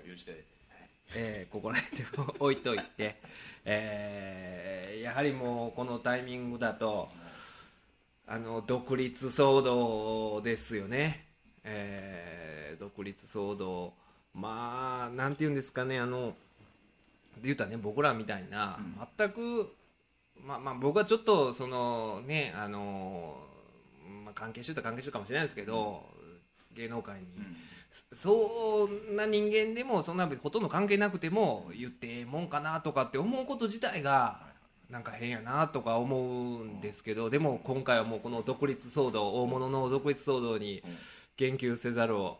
[1.15, 2.05] えーここら辺で
[2.39, 3.17] 置いといて、
[3.65, 7.09] えーやはりもうこのタイミングだと
[8.27, 11.25] あの独立騒動ですよね、
[11.65, 13.95] えー独立騒動。
[14.35, 16.35] まあなんて言うんですかねあの
[17.43, 18.79] 言うたらね僕らみたいな、
[19.19, 19.75] 全く
[20.45, 23.37] まあまあ僕はちょっとそのねあの
[24.25, 26.05] まあ関係してたら関係してるかもしれないですけど、
[26.75, 27.27] 芸能界に、
[28.15, 34.41] そんな人間でもそんなほとんど関係なくても言ってええもんかなとかって思うこと自体が
[34.89, 40.83] なんか変やなとか思うんですけどでも今回はもうこの独立騒動大物の独立騒動に
[41.37, 42.39] 言及せざるを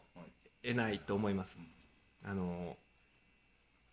[0.63, 1.59] 得ないと思います。
[2.25, 2.77] あの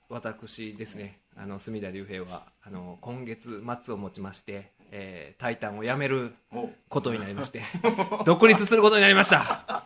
[0.09, 6.69] 私ですねあの隅田隆平はあの今月末をもちまして、えータイタンを辞めるお。
[6.89, 7.61] ことになりまして
[8.25, 9.83] 独立することになりました。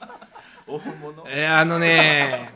[0.66, 1.26] 大物。
[1.28, 2.50] えーあのね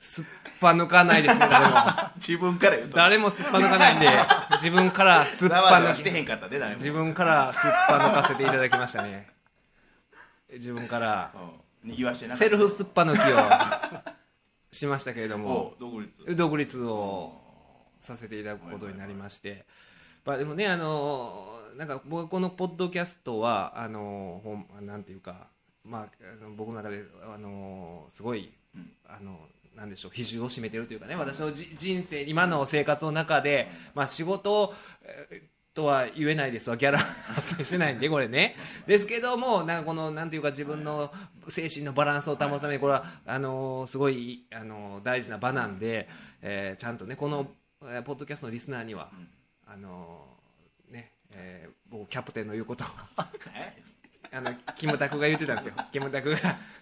[0.00, 0.24] すっ
[0.58, 1.74] ぱ抜かないですね誰も。
[2.16, 2.96] 自分から言うと。
[2.96, 4.08] 誰もすっぱ抜かないんで
[4.52, 6.78] 自分からすっぱ抜してへんかったで誰も。
[6.78, 9.28] 自分からすっぱ抜かせていただきましたね。
[10.54, 11.30] 自分から。
[11.34, 12.36] うん。
[12.36, 13.36] セルフすっぱ抜きを
[14.72, 16.36] しましたけれどもお独立。
[16.36, 17.32] 独立を
[18.00, 19.66] させていただくことになりまして、
[20.24, 24.42] まあ、でもねあのなんか僕はこのポッドキャストはあの
[24.80, 25.48] なんていうか、
[25.84, 26.08] まあ、
[26.40, 28.92] あの僕の中であのすごい、うん。
[29.06, 29.38] あの
[29.76, 36.98] なんでしょう比重を占めてるというかね私のじ人生今の生活の中で、まあ、仕事えーとは言えないですわギャラ。
[36.98, 38.56] 発生してないんでこれね。
[38.86, 41.12] ですけどもなんかこのなんていうか自分の
[41.48, 46.08] 精神のバランスを保つためにこれはあのすごいあの大事な場なんで、
[46.42, 47.48] えーちゃんとねこの
[47.82, 49.10] えーポッドキャストのリスナーには、
[49.66, 50.26] あの
[50.90, 52.86] ね、えー僕キャプテンの言うことを。
[53.54, 53.89] え
[54.32, 55.74] あのキムタクが言ってたんですよ。
[55.92, 56.38] キムタクが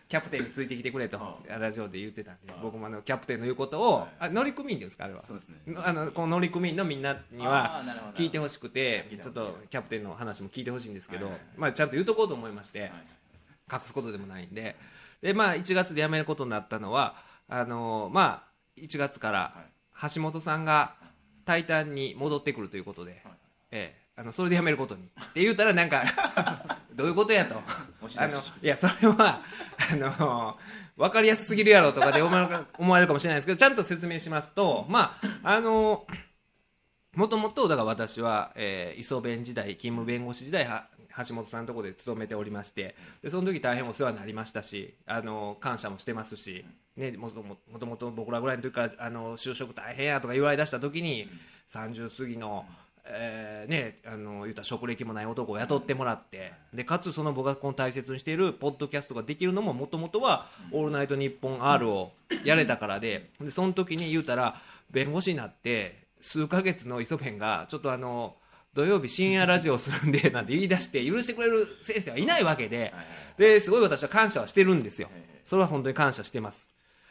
[0.08, 5.22] キャプテンについてきてくれとラジオで言ってたんで僕もあのキャプテンの言うことをあ乗組員ですかあれは。
[5.26, 5.58] そうですね。
[5.66, 7.82] のあのこの乗組員のみんなには
[8.14, 12.92] 聞いてほしくてちょっとキャプテンの話も聞いてほしいんですけど、まあ、ちゃんと言うとこうと思いまして、はい
[13.70, 14.76] 隠すことでもないんで
[15.22, 17.16] で、まあ、1月で辞めることになったのは
[17.48, 19.54] あの、まあ、1月から
[20.14, 20.94] 橋本さんが
[21.44, 23.22] 「タイタン」に戻ってくるということで、
[23.70, 26.02] ええ、あのそれで辞めることにって言うたらなんか
[26.92, 29.40] どういうことやとあのいやそれは
[29.92, 30.58] あの
[30.96, 36.04] 分かりやすすぎるやろとかで思われる思われるかもしれないですけどちゃんと説明しますとまああの
[37.14, 40.88] もともとだから私は、えー、磯弁時代勤務弁護士時代は
[41.24, 46.64] 橋本さんのところで勤めておりましてでその時大変お世話になりましたしあの感謝もしてますし、
[46.96, 51.28] ね、もとももともと僕らぐらいの時からあの就職大変やとか言われ出した時に
[51.68, 52.66] 30過ぎの。
[53.10, 62.12] えーね、あの言ったら職歴もない男を雇ってもらってでかつその僕がこの大切にしているポッドキャストができるのももともとは「オールナイトニッポン R」を
[62.44, 68.36] やれたからででその時に言うたら弁護士になって数ヶ月の磯弁がちょっとあの
[68.74, 72.92] 土曜日深夜ラジオするんで なんて言い出して許してくれる先生はいないわけで
[73.38, 75.08] ですごい私は感謝はしてるんですよ。
[75.46, 76.68] それは本当に感謝してます、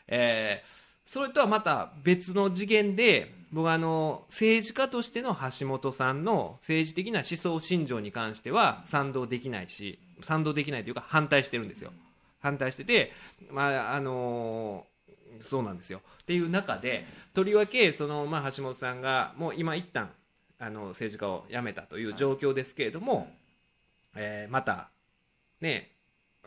[0.07, 11.91] えーそれとはまた別の次元で僕はあの政治家としての橋本さんの政治的な思想信条に関しては賛同できないし賛同できないというか反対してるんですよ。
[12.39, 13.11] 反対してて、
[13.51, 14.85] まああの
[15.41, 16.01] そうなんですよ。
[16.21, 20.09] っていう中でとりわけその、まあ、橋本さんがもう今一旦
[20.59, 23.29] あの政治家を辞めたという状況ですけれども、
[24.15, 24.89] えーまた
[25.61, 25.91] ね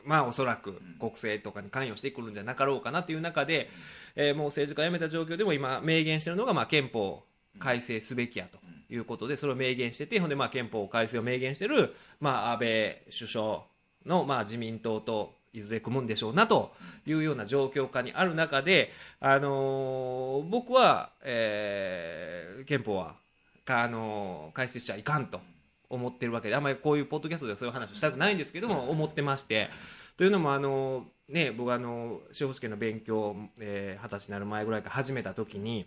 [0.05, 3.69] まあおそらく国政とかに関与してくるんじゃなかろうかなという中で、
[4.17, 7.25] えーもう政治家を辞めた状況でも今明言しているのが、まあ、憲法
[7.59, 8.59] 改正すべきやと
[8.93, 13.63] いうことでそれを明言しててほんでまあ憲法改正を明言している、まあ、安倍首相
[14.07, 16.73] の、まあ、自民党といずれ組むんでしょうなと
[17.07, 23.17] いうような状況下にある中で、あのー僕は、えー憲法は
[23.65, 25.41] か、あのー改正しちゃいかんと
[25.89, 29.71] 思ってるわけであんまりこういうポッドキャストではそういう話をしたくないんですけども思ってまして
[30.17, 35.87] というのもあの、ね、僕はあの司法試験の勉強をえー二十、歳になる前ぐらいから始めた時に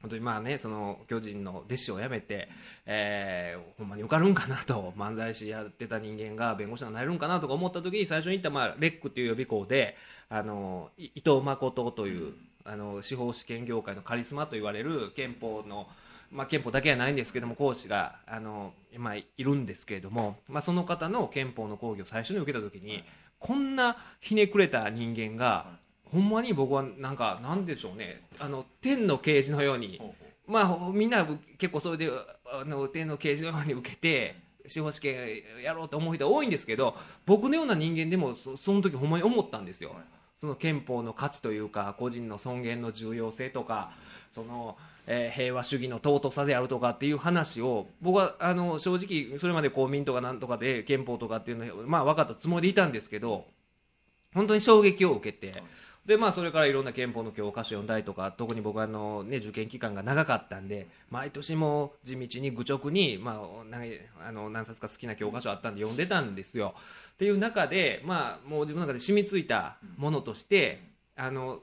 [0.00, 2.48] 本当にまあねその巨人の弟子を辞めて、
[2.86, 9.96] えーほんまに受かるんかなと漫才師やってた人間が弁護士になれるんかなとか思った時に最初に言った、まあ、レックっていう予備校で
[10.28, 15.86] あの伊藤誠というあの司法試験業界のカリスマと言われる憲法の
[16.30, 23.02] まあ、憲法だけはないんですけども講師があの、まあ、いるんですけれども、まあ、その方の憲法の講義を最初に受けた時に
[23.38, 28.22] こんなひねくれた人間がほんまに僕はなんかなんでしょうね。
[28.38, 30.00] あの天の啓示のように。
[30.46, 31.26] まあみんな
[31.58, 32.10] 結構それで
[32.50, 36.96] あの天の啓示のように受けて司法試験やろうと思う人が多いんですけど
[37.26, 39.94] 僕のような人間でもそその時ほんまに思ったんですよ。
[40.40, 43.90] その憲法の価値というか個人の尊厳の重要性とか
[44.30, 44.76] その、
[45.10, 53.46] えー平和主義の尊さであるとかっていう話を僕はあの正直それまで公民とかなんとかで憲法とかっていうのまあ分かったつもりでいたんですけど
[54.34, 55.62] 本当に衝撃を受けて
[56.04, 66.74] でまあそれからいろんな憲法の教科書読んだりとか特に僕はあの、ね、受験期間が長かったんで毎年も地道に愚直に、まあ、あの何冊か好きな教科書あったんで読んでたんですよ。
[67.12, 70.80] っていう中で、まあ、もう自分の中で染みついたものとして
[71.14, 71.60] あの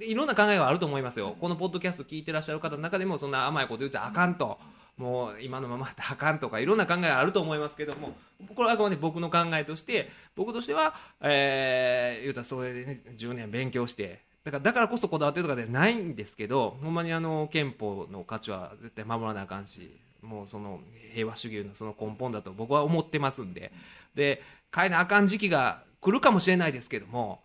[0.00, 1.36] いろんな考えがあると思いますよ。
[1.40, 4.58] このポッドキャスト聞いてらっしゃる方の中でもそんな甘いこと言ってあかんと。
[4.96, 8.14] もう今のままであかんとかいろんな考えがあると思いますけども。
[8.54, 14.22] これはあくまで僕の考えとして僕としては、えー、言うたらそれで、ね、10年勉強して。
[14.44, 20.80] だからだからこそこだわってるとかではないんですけどほんまにあの憲法の価値は絶対守らなあかんしもうその
[21.14, 23.72] 平和主義のその根本だと僕は思ってますんで。
[24.14, 24.42] で
[24.74, 27.40] 変えなあかん時期が来るかもしれないですけども、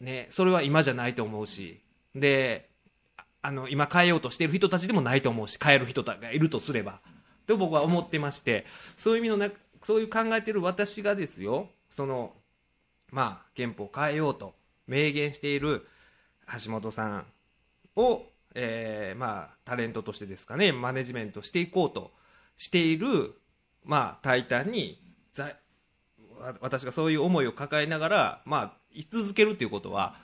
[0.00, 1.80] ね、それは今じゃないと思うし
[2.14, 2.68] で
[3.42, 7.00] あの今変えようとしている人たちでもないと思うし変える人がいるとすれば。
[7.46, 8.64] と僕は思ってまして
[8.96, 9.50] そういう意味のな
[9.82, 12.32] そういう考えている私がですよその
[13.10, 14.54] まあ憲法を変えようと
[14.86, 15.86] 明言している
[16.64, 17.26] 橋本さん
[17.96, 18.22] を、
[18.54, 22.12] えー、まあタレントとしてですかねマネジメントしていこうと
[22.56, 23.34] している
[23.84, 25.00] まあタイタンに
[26.60, 30.14] 私がそういう思いを抱えながらまあ居続けるということは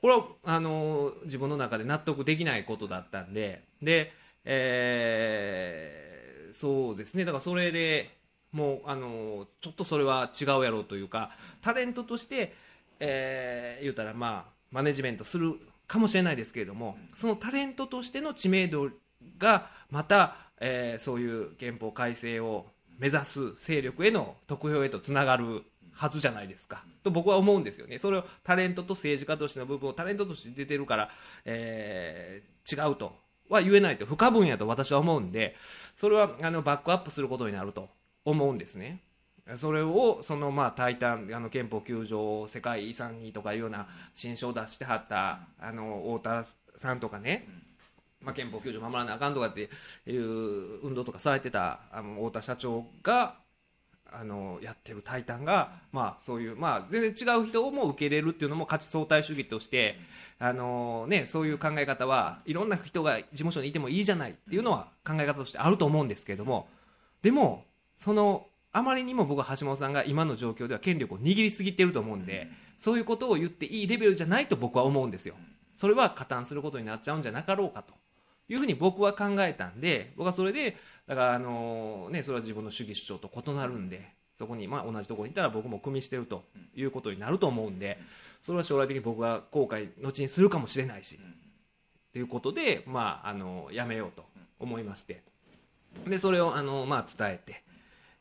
[0.00, 4.12] これはあの自分の中で納得できないことだったんでで、
[4.44, 7.24] えー、そうですね。
[7.24, 8.16] だからそれで
[8.52, 11.30] もうあのちょっとそれは違うやろうというか
[11.60, 12.54] タレントとして、
[13.00, 15.54] えー、言うたらまあマネジメントする
[15.86, 18.90] かもしれないですけれどもそのタレントとしての知名度
[19.38, 22.66] がまた、えー、そういう憲法改正を
[22.98, 25.62] 目指す勢力への得票へとつながる
[25.98, 26.84] はずじゃないですか。
[27.02, 27.98] と僕は思うんですよね。
[27.98, 31.10] それをタレントと政治家としての部分をタレントとして出てるから、
[31.44, 33.16] えー、違うと
[33.48, 34.06] は言えないと。
[34.06, 35.56] 不可分やと私は思うんで
[35.96, 37.88] それはあのバックアップすることになると
[38.24, 39.00] 思うんですね。
[39.56, 46.44] それをそのまあタイタンあの憲法9条世界遺産にとかいうような新書を出してはったあの太田
[46.76, 47.48] さんとかね、
[48.20, 49.70] まあ、憲法9条守らなあかんとかって
[50.06, 53.36] いう運動とかされてたあの太田社長が
[54.12, 59.98] あのやってるタイタンが、まあ、そういう、まあ、全然違う人も受け入れるっていうのも価値相対主義として
[60.38, 66.68] あの、ね、そういう考え方はいろんな人が事務所にいてもいいじゃないっていうのは考え方としてあると思うんですけれども
[67.22, 67.64] でも
[67.96, 75.34] そのあまりにも僕は橋本さんが今の状況では権力を握りすぎてると思うんでそういうことを言っていいレベルじゃないと僕は思うんですよ。
[75.76, 77.94] それは加担することになっちゃうんじゃなかろうかと
[78.48, 80.76] いうふうに僕は考えたんで僕はそれで
[81.08, 86.44] だからあのねそれは自分の主義主張と異なるんでそこにまあ同じところにいたら僕も組みしてると
[86.76, 87.98] いうことになると思うんで
[88.44, 91.18] それは将来的に僕は後悔後にするかもしれないし
[92.12, 94.24] ということでまああのやめようと
[94.60, 95.22] 思いまして。
[96.06, 97.62] でそれをあのまあ伝えて、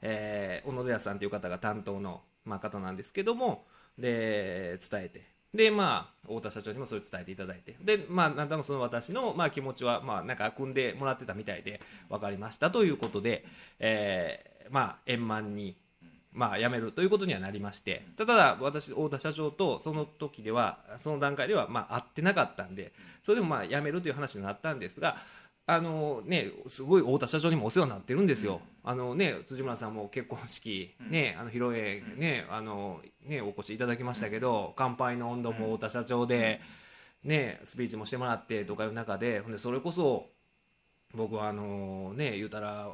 [0.02, 3.66] えー、小野寺さんという方が担当のまあ方なんですけども
[3.98, 7.78] で伝えてでまあ太田社長にもそれ伝えていただいて。
[7.82, 13.46] でまあなんとなくその私のまあ気持ちはまあなんか組んでもらってたみたいで分かりましたということで、
[13.80, 15.78] えー、まあ円満に
[16.34, 18.06] まあ辞めるということにはなりまして。
[18.18, 22.92] ただ私太田社長とその時ではその段階ではまあ会ってなかったんで
[23.26, 25.18] それでもまあ辞めるという話になったんですが
[25.70, 36.62] あのね、すごい太田社長にもお世話になってるんですよ、あのね、辻村さんも結婚式、ね、あの披露宴、ねあのね、お越しいただきましたけど、乾杯の温度も太田社長で、
[37.26, 40.30] ね、スピーチもしてもらってとかいう中で、でそれこそ
[41.14, 42.88] 僕はあの、ね、言うたら、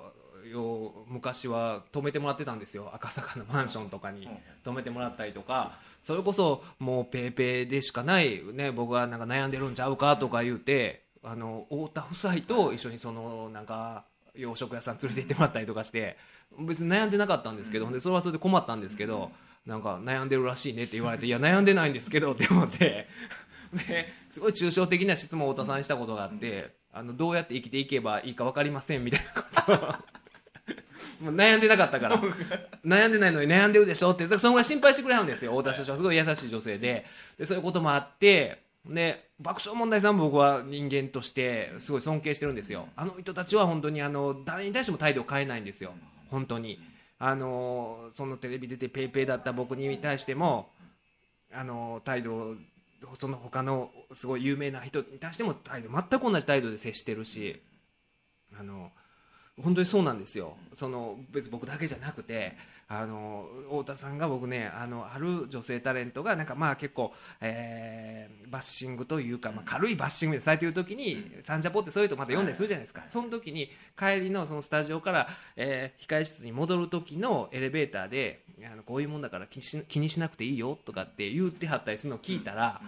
[0.51, 2.89] よ昔は泊めてもらってたんですよ。
[2.93, 4.27] 赤坂のマンションとかに
[4.63, 5.77] 泊めてもらったりとか。
[6.01, 14.05] それこそもうペーペーでしかない、ね、僕はなんか悩んでるんちゃうかとか言うてあの太田夫妻と一緒にそのなんか
[14.35, 16.17] 洋食屋さん連れて行ってもらったりとかして
[16.59, 19.31] 別に悩んでなかったんですけど、でそれはそれで困ったんですけど、
[19.65, 23.07] なんか悩んでるらしいねって言われていや悩んでないんですけどって思って
[23.73, 30.13] ですごい抽象的な質問を太田さんにしたことがあってあのどうやって生きていけばいいか分かりませんみたいなこと
[31.23, 32.21] もう悩んでなかったから。
[32.85, 35.51] 悩んでないのに悩んでるでしょってそのぐらい心配してくれはるんですよ。
[35.51, 35.97] 太田社長は。
[35.97, 37.05] すごい優しい女性で。
[37.37, 42.87] でそういうこともあってで爆笑問題さんも僕は人間としてすごい尊敬してるんですよ。
[42.95, 45.93] あの人たちは本当にあの誰に対しても態度を変えないんですよ。
[46.29, 46.79] 本当に。
[47.19, 50.69] あのそのテレビ出てペイペイだった僕に対しても
[51.53, 52.55] あの態度
[53.17, 57.61] その他のすごい有名な人に対しても態度全く同じ態度で接してるし
[58.59, 58.91] あの
[59.61, 60.57] 本当にそうなんですよ。
[60.73, 62.57] その別に僕だけじゃなくて
[62.87, 82.81] あの太田さんが僕ねあのある女性タレントがなんかまあ結構、えー、バッシングというか、まあ、軽いバッシングでされている時に「サンジャポ」ってそういうとまた読んだりするじゃないですか、その時に帰りのそのスタジオから、えー、控え室に戻る時のエレベーターであのこういうもんだから気にし気にしなくていいよとかって言ってはったりするのを聞いたら。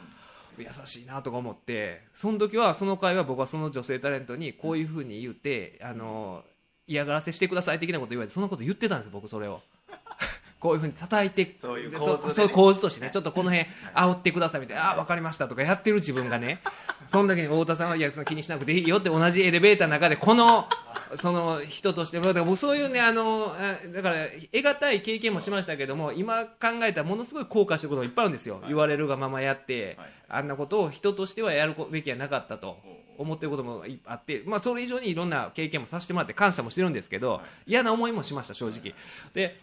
[0.57, 6.43] 優しいなとか思ってその時はその回は僕はその女性タレントにこういうふうに言ってあの
[6.87, 9.61] 嫌がらせしてください的なこと言われてそのこと言ってたんですよ僕それを
[10.59, 12.49] こういうふうに叩いてそういうで構図でね。
[12.49, 14.91] 構図としてねちょっとこの辺煽ってくださいみたいな。
[14.93, 16.59] あ分かりましたとかやってる自分がね。
[17.07, 20.67] その時に太田さんはいやその気にしなくていいよって同じエレベーターの中でこの
[21.15, 30.07] その人としてだから僕そういうねあのあだから得難い経験もしましたけども今考えたらものすごい後悔してることがいっぱいあるんですよ、言われるがままやって、はい。
[30.27, 32.79] あんなことを人としてはやるべきはなかったと
[33.17, 38.93] 思ってることもいあって、まあ、それ以上にいろんな経験もさせてもらって感謝もしてるんですけど、嫌な思いもしました正直。
[39.33, 39.57] で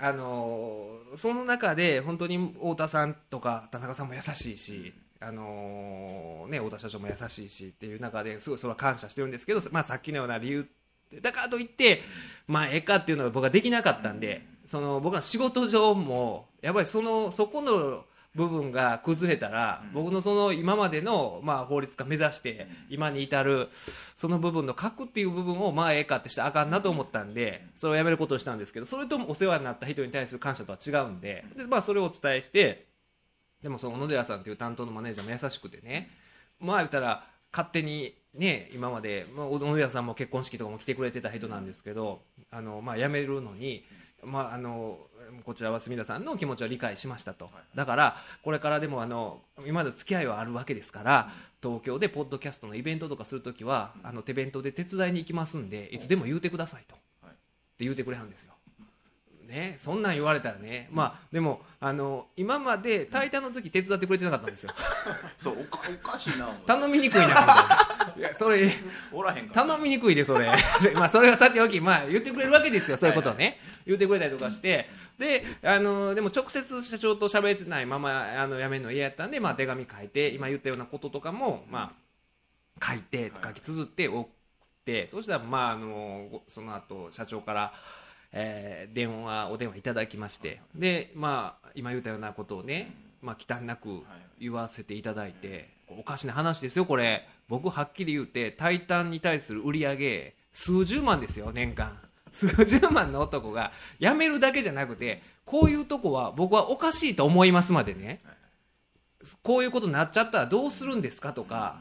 [0.00, 10.66] あのーその中で本当に太田さんとか田中さんも優しいし、あのーね、太田社長も優しいしっていう中ですごいそれは感謝してるんですけど、まあ、さっきのような理由
[11.20, 12.00] だからといって、
[12.46, 23.68] まあ、ええかっていうのは僕はできなかったんでその僕は仕事上もやっぱりそのそこの部分が崩れたら、僕のその今までの、まあ、法律家目指して今に至る
[24.16, 32.86] その部分の核っていう部分をまあええかってしたらあかんなと思ったんでそれをやめることをしたんですけどそれともお世話になった人に対する感謝とは違うんでで、まあ、それをお伝えして
[33.62, 36.10] でもその小野寺さんという担当のマネージャーも優しくてね
[36.58, 43.84] まあ言ったら勝手にね今まで、まあ、小野寺さんも結婚式とかも来てくれてた人なんですけどあの、まあ、辞めるのに、
[44.22, 44.98] まあ、あの
[45.44, 47.50] こちらは隅田さんの気持ちを理解しましたと。
[47.74, 51.30] だからこれからでもあの今まで付き合いはあるわけですから
[51.62, 55.98] 東京でポッドキャストのイベントとかするときはあの手弁当で手伝いに行きますんでい。
[55.98, 58.52] つでも言うてくださいと、って言うてくれはんですよ。
[59.52, 64.70] ね、そんなん言われたらね、まあ、でもあの今まで「タイタン」の時手伝ってくれてなかったんですよ。
[65.36, 67.26] そうおかおかしいな頼みにくいな
[68.16, 68.72] いやそれ
[69.12, 70.50] おらへん頼みにくいでそれ。
[70.82, 74.88] でまあそれはさておき、まあ、言ってくれるわけですよそういうことをね、言ってくれたりとかして
[75.22, 81.92] であのでも直接社長と喋ってないままあの辞めるの嫌やったんで、まあ、手紙書いて今言ったようなこととかも、ま
[82.80, 84.32] あ、書いて書き綴って送っ
[84.84, 87.72] てそしたら、まあ、あのごその後社長から、
[88.32, 92.92] えー電話お電話いただきましてで、まあ、今言ったようなことをね、
[93.22, 94.02] まあ、忌憚なく
[94.40, 97.28] 言わせていただいておかしな話ですよこれ。
[97.48, 101.98] 僕はっきり言うて「タイタン」に対する売り上げ数十万ですよ年間
[102.32, 103.70] 数十万の男が
[104.00, 108.18] 辞めるだけじゃなくてこういうとこは僕はおかしいと思いますまでね。
[109.42, 111.80] こういうことになっちゃったらどうするんですかとか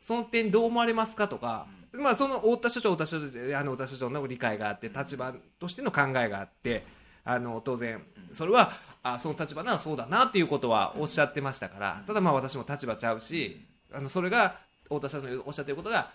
[0.00, 6.86] その点どう思われますかとか、まあ、その太田社長太田社長あの太田社長の理解があって立場としての考えがあって
[7.24, 8.72] あの当然それは
[9.02, 12.02] あその立場ならそうだなっていうことはおっしゃってましたから。
[12.06, 13.60] ただまあ私も立場ちゃうし
[13.92, 16.10] あのそれが太田社長のおっしゃってることが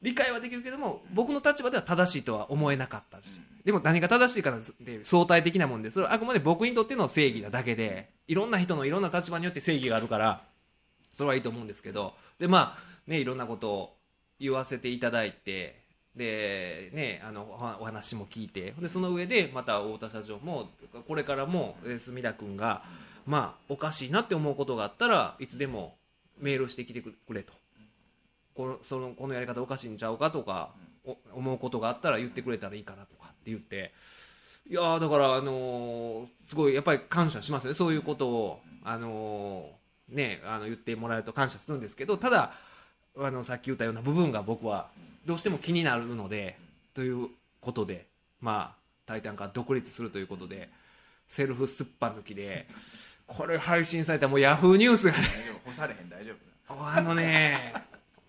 [0.00, 3.40] 理解はできるけども僕の立場では正しいとは思えなかったし。
[3.64, 10.42] でも何が正しいかなんて相対的なもんでそれはあくまで僕にとっての正義なだけでいろんな人のいろんな立場によって正義があるから
[11.18, 12.14] それはいいと思うんですけど。
[12.38, 13.96] でまあねいろんなことを
[14.38, 15.80] 言わせていただいて
[16.14, 20.70] でねあのお話も聞いてでその上でまた太田社長も
[21.06, 22.84] これからもえー隅田君が
[23.26, 25.96] まあおかしいなって思うことがあったらいつでも
[26.38, 27.52] メールしてきてくれと
[28.58, 30.70] このそのこのやり方おかしいんちゃうかとか
[31.04, 33.92] お思うことがあったら言ってくれたらいいかなとかって言って
[34.68, 37.76] いやーだからあのーすごいやっぱり感謝しますよね。
[37.76, 42.52] そういうことをあのーねあの言ってもらえると感謝するんですけどただ
[43.16, 44.88] あのさっき言ったような部分が僕は
[45.24, 46.58] どうしても気になるので
[46.94, 47.28] という
[47.60, 48.06] ことで
[48.40, 50.68] まあ「タイタン」から独立するということで
[51.28, 52.66] セルフすっぱ抜きで
[53.24, 55.70] これ配信されたらもうヤフーニュースがね大丈夫。
[55.70, 56.36] 干されへん大丈夫。
[56.84, 57.72] あのね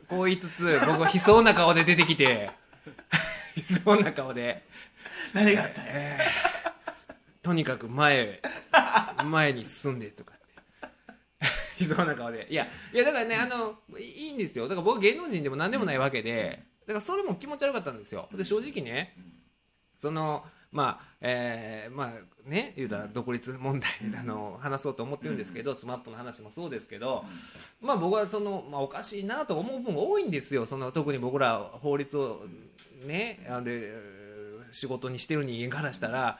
[0.09, 2.49] こう言いつつ僕は悲壮な顔で出てきて
[3.55, 4.67] 悲壮な顔で。
[5.33, 5.91] 何があったんや？
[7.43, 8.41] とにかく前へ
[9.25, 10.39] 前に進んでとかっ
[11.77, 11.83] て。
[11.83, 12.47] 悲壮な顔で。
[12.49, 14.67] いやいやだからねあのいいいんですよ。
[14.67, 18.27] だから僕芸能人でも何でもないわけでだからそれも気持ち悪かったんですよ。
[18.33, 19.15] で正直ね
[20.01, 23.89] そのまあえーまあね言うたら独立問題
[24.19, 27.25] あの話そうと思ってるんですけど SMAP の話もそうですけど
[27.81, 30.65] まあ僕はその、まあ、おかしいなと思う部分が多いんですよ。
[30.65, 32.41] その特に僕ら法律を
[33.05, 33.93] ねあで
[34.71, 36.39] 仕事にしてる人間からしたら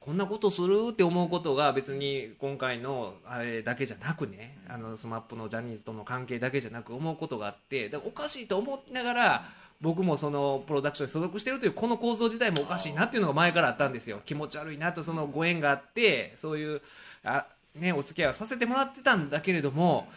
[0.00, 9.44] こんなことするって思うことが別に今回のあれだけじゃなくねあの SMAP のジャニーズとの関係だけじゃなく思うことがあってだかおかしいと思いながら
[9.82, 14.20] 僕もそのプロダクションに所属しているというこの構造自体もおかしいなっていうのが前からあったんですよ。
[14.24, 16.80] 気持ち悪いなとそのご縁があってそういう
[17.24, 20.08] あ、ね、お付き合いをさせてもらってたんだけれども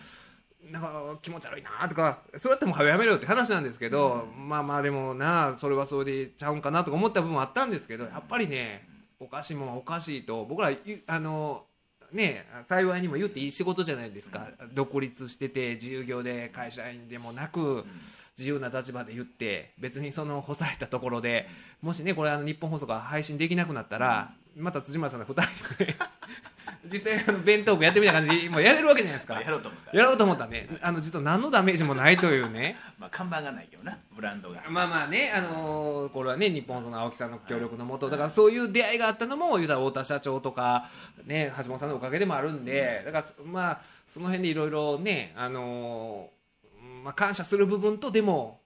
[0.72, 8.88] なんか気持ち悪いなとかそれだってもうやめろよって話なんですけど、まあまあでもなそれはそれでちゃうんかなとか思った部分もあったんですけどやっぱりね
[9.20, 10.72] おかしいもんはおかしいと僕ら
[11.08, 11.64] あの
[12.12, 17.86] ね幸いにも言っていい仕事じゃないですか、独立してて自由業で会社員でもなく、
[18.38, 21.48] 自由な立場で言って別にその干されたところで
[21.82, 25.96] もしねこれあの日本放送が配信できなくなったら、また辻村さんの2人で
[26.92, 29.42] 実際あの弁当部やってみたいな感じでもうやれるわけじゃないですか。
[29.42, 29.98] やろうと思った。
[29.98, 32.78] やろうと思ったらねあの実は何のダメージもないというね。
[33.00, 34.64] まあ看板がないけどなブランドが。
[34.70, 40.90] まあまあね、あのーこれはね、日本その青木さんの協力のもと、だからそういう出会いがあったのも、言うたら太田社長とか、
[41.26, 46.35] ね、橋本さんのおかげでもあるんで、だから、まあ、その辺でいろいろね、あのー
[47.06, 48.62] まあ、感謝する部分と、でも、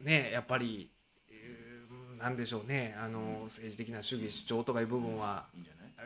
[0.00, 0.88] ね、やっぱり、
[1.28, 5.46] えーなんでしょうね、あのー政治的な主義主張とかいう部分は、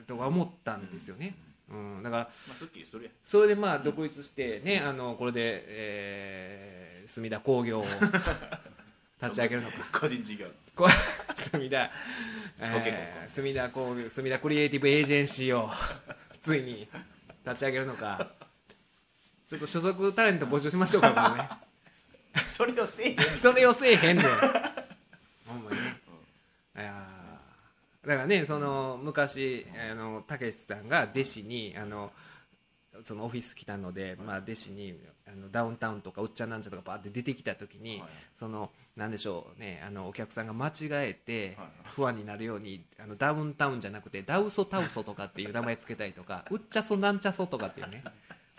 [0.06, 1.36] とか思ったんですよね。
[1.70, 2.30] うん、だから
[3.26, 7.84] それでまあ独立してね、あのこれで、えー隅田工業を
[9.22, 10.00] 立ち上げるのか。
[10.00, 10.46] 個人事業。
[10.74, 10.88] こ
[11.52, 11.90] 隅田、
[12.58, 15.70] えー、隅田工業隅田クリエイティブエージェンシーを
[16.42, 16.88] ついに
[17.44, 18.30] 立ち上げるのか。
[19.48, 21.65] ちょっと所属タレント募集しましょうかね
[22.48, 24.24] それをせえへん それをせえへんで
[25.46, 25.76] ほんまに。
[25.76, 26.00] ね
[26.76, 32.12] いやーだからねその昔あのたけしさんが弟子にあの
[33.02, 38.08] そのオフィス来たので、まあ、弟子にあのダウンタウンとかうっちゃなんちゃとかバーって出てきた時に、はい
[38.38, 41.68] そのなんでしょうねあのお客さんが間違えてはい。
[41.84, 48.02] 不安になるようにあのダウンタウンじゃなくてダウソタウソとかっていう名前つけたりとかうっちゃそなんちゃそとかっていうね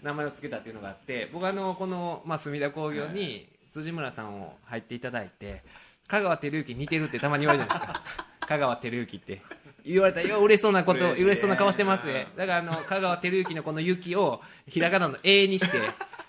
[0.04, 5.64] 名前をつけたっていうのがあって僕あのこの、まあ、隅田工業に辻村さんを入っていただいて
[6.08, 8.04] 香川照之似てるってたまに言われるじゃないですか。
[8.48, 9.42] 香川照之って。
[9.86, 12.28] 言われたらよ嬉しそうなこと嬉ししそうな顔してますね。
[12.36, 15.80] だからあの香川照之のこの「雪」をひらがなの「え」にして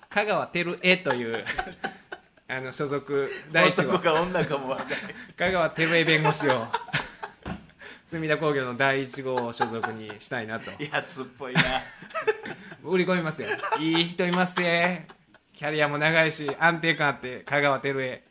[0.09, 1.45] 香川照江という
[2.49, 3.95] あの所属第一号。
[3.95, 4.99] 男か女かもわかんない。
[5.37, 6.67] 香川照江弁護士を
[8.07, 10.71] 隅田工業の第一号所属にしたいなと。
[10.93, 11.63] 安っぽいな。
[12.83, 13.49] 売り込みますよ。
[13.79, 15.18] いい人いますね
[15.59, 18.23] キャリアも長いし安定感あって香川照江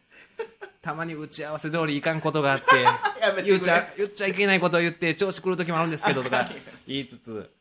[0.81, 2.65] たまに打ち合わせ通りいかんことがあって
[3.43, 6.47] 言っちゃ言っちゃいけないことを言って調子狂う時もあるんですけどとか
[6.87, 7.51] 言いつつ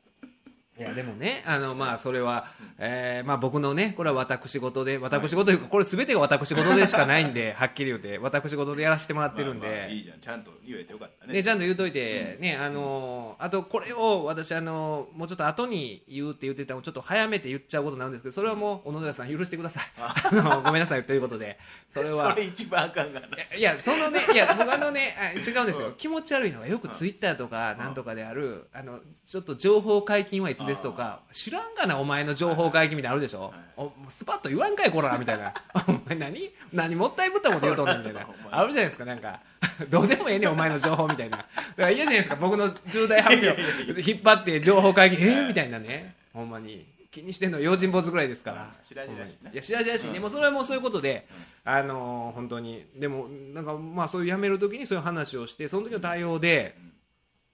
[0.78, 2.46] いやでもねあのまあそれは、
[2.78, 10.20] えーまあ、僕のねこれは私事で私事というかこれ全てが私事でしかないんで はっきり言って私事でやらせてもらってるんで、まあまあいいじゃん。
[10.20, 11.34] ちゃんと言えてよかったね。
[11.34, 19.84] ね、ちゃんと言うといて、ね、あのーあとこれを私、あのーもうちょっと後に言うって言ってたのをちょっと早めて言っちゃうことになるんですけど、それはもう小野寺さん許してください。
[19.98, 20.14] あ。
[20.34, 21.58] のごめんなさいということで、
[21.90, 22.30] それは。
[22.34, 22.36] そ。
[22.36, 23.26] れ一番あかんがな。
[23.56, 35.52] いやそのねいや僕あのねあ違うんですよ、気持ち悪いのがよくツイッターとかなんとかである、あのちょっと情報解禁はいつですとか知らんがなお前の情報解禁みたいなのあるでしょ、おスパッと言わんかいこらみたいな。
[35.86, 36.50] お前何？
[36.72, 38.26] 何もったいぶったこと言うとんねんみたいな。
[38.50, 39.40] あるじゃないですかなんか。
[39.88, 41.38] どうでもええねんお前の情報みたいな。
[41.38, 44.10] だから嫌じゃないですか僕の重大発表。
[44.10, 46.14] 引っ張って情報解禁えー、みたいなね。
[46.32, 46.96] ほんまに。
[47.16, 48.74] 気にしてんの用心坊主ぐらいですから。
[48.82, 51.26] 白々しいや白々しいね、もうそれはもうそういうことで、
[51.64, 52.84] あのー本当に。
[52.94, 56.76] でもなんかまあそういう辞める時にそういう話をしてその時の対応で、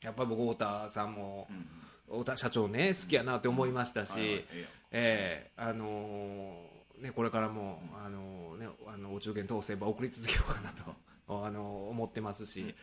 [0.02, 1.46] やっぱり僕太田さんも、
[2.12, 4.66] 太田社長ね好きやなって思いましたし、はいはいええよ。
[4.92, 10.94] ええあのーねこれからも、あのーねあのお中元当選ば送り続けようかなと。
[11.44, 12.74] あの思ってますし、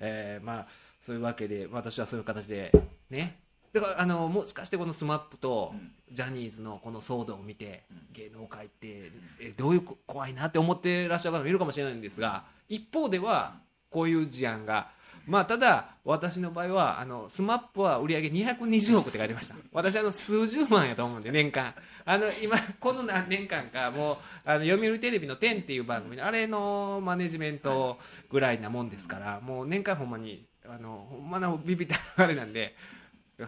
[0.00, 0.66] えーまあ
[1.00, 2.72] そういうわけで私はそういう形で
[3.10, 3.40] ね。
[3.72, 5.92] だからあのもしかしてこの SMAP とうん。
[6.10, 13.60] ジャニーズのこの騒動を見て、芸能界ってえどういうこ怖いなって思ってらっしゃる方もいるかもしれないんですが一方では
[13.90, 14.90] こういう事案が
[15.28, 19.54] まあただ私の場合はあの SMAP は売り上げ220億って書いてました。
[19.72, 21.74] 私あの数十万やと思うんで年間。
[22.06, 24.16] あの今この何年間かもう
[24.46, 27.98] あの読売テレビの「天っていう番組のあれのマネジメント
[28.30, 32.74] ぐらいなもんですからもう年間ほんまにあのほんまのビビったあれなんで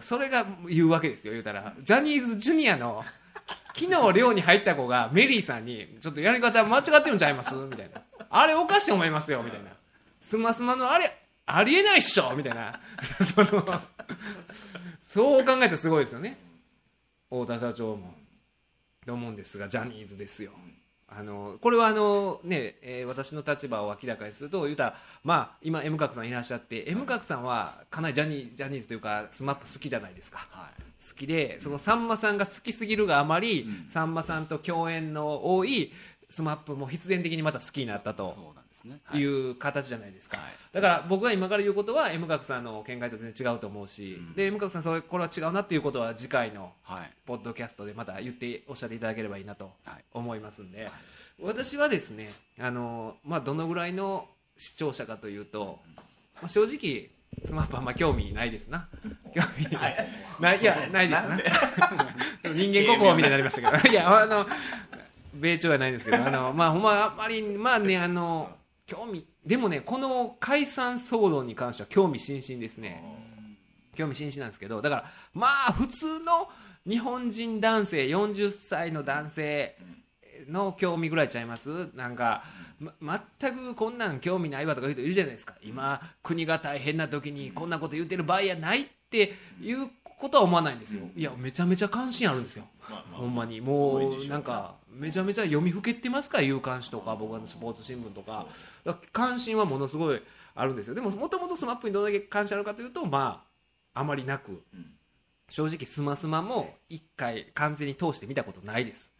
[0.01, 1.73] それが言うわけですよ言うたら。
[1.81, 3.03] ジャニーズジュニアの
[3.75, 9.71] 昨日寮に入った子がメリーさんに「ちょっとやり方間違ってるんちゃいます?」みたいな「あれおかしい思いますよ」みたいな
[10.21, 11.17] 「スマスマのあれ
[11.57, 12.79] ありえないっしょ」みたいな。
[13.35, 13.65] その
[15.01, 16.37] そう考えたらすごいですよね。
[17.29, 18.15] 太田社長も。
[19.05, 20.51] と思うんですがジャニーズですよ。
[21.13, 30.47] あのこれはあの、ねえー私の立場を明らかにすると言うたら、まあ、今 M 角さんいらっしゃって M 角さんはかなりジャニージャニーズというか SMAP 好きじゃないですか。
[30.49, 30.81] はい。
[31.05, 35.91] 好きでそのさんまさんが好きすぎるがあまり、さんまさんと共演の多い
[36.29, 38.55] SMAP も必然的にまた好きになったと
[38.89, 39.19] ですね。
[39.19, 39.23] い。
[39.23, 40.51] う形じゃないですか、はい。
[40.73, 47.11] だから僕が今から言うことは M 角さんの見解と全然違うと思うし、で M 角さんそれこれは違うなっていうことは次回のはい。
[47.25, 50.03] ポッドキャストでまた言っておっしゃっていただければいいなとはい。
[50.13, 50.89] 思いますんで、
[51.41, 52.29] 私はですね
[52.59, 54.27] あの、まあ、どのぐらいの
[54.57, 55.79] 視聴者かというと、
[56.35, 57.09] まあ、正直
[57.45, 58.87] スマップあんま興味ないですな。
[59.33, 60.07] 興味ない。
[60.39, 61.37] ないいやないですな。
[61.39, 61.49] ちょっ
[62.41, 63.89] と人間国宝みたいになりましたけど。
[63.89, 64.45] いやあの
[65.33, 68.57] 米朝はないんですけどあのまあほんまあんまりまあねあの
[68.91, 73.01] 興味でもねこの解散騒動に関しては興味津々ですね。
[73.95, 76.49] 興味津々なんですけどだからまあ普通の
[76.85, 79.77] 日本人男性40歳の男性
[80.49, 81.89] の興味ぐらいちゃいます？
[81.95, 82.43] なんか、
[82.99, 85.55] ま、全くこんなん興味ないわとか言う人いるじゃないですか。
[85.63, 89.89] 今国が大変な時にこんなこと言ってる場合やないっていう
[90.21, 91.03] ことは思わないんですよ。
[91.15, 92.65] いやめちゃめちゃ関心あるんですよ。
[92.89, 93.19] まあまあ。
[93.21, 93.59] ほんまに。
[93.59, 94.37] もうな。
[94.37, 96.37] んかめちゃめちゃ読みふけてますか？
[96.37, 98.45] ら有刊誌とか僕はスポーツ新聞とか。
[99.11, 100.21] 関心はものすごい
[100.53, 100.95] あるんですよ。
[100.95, 103.43] でももともとスマップにどれだけ関心あるかというとま
[103.93, 104.63] ああまりなく。
[104.73, 104.85] うん。
[105.49, 109.13] 正直スマスマも一回完全に通して見たことないです。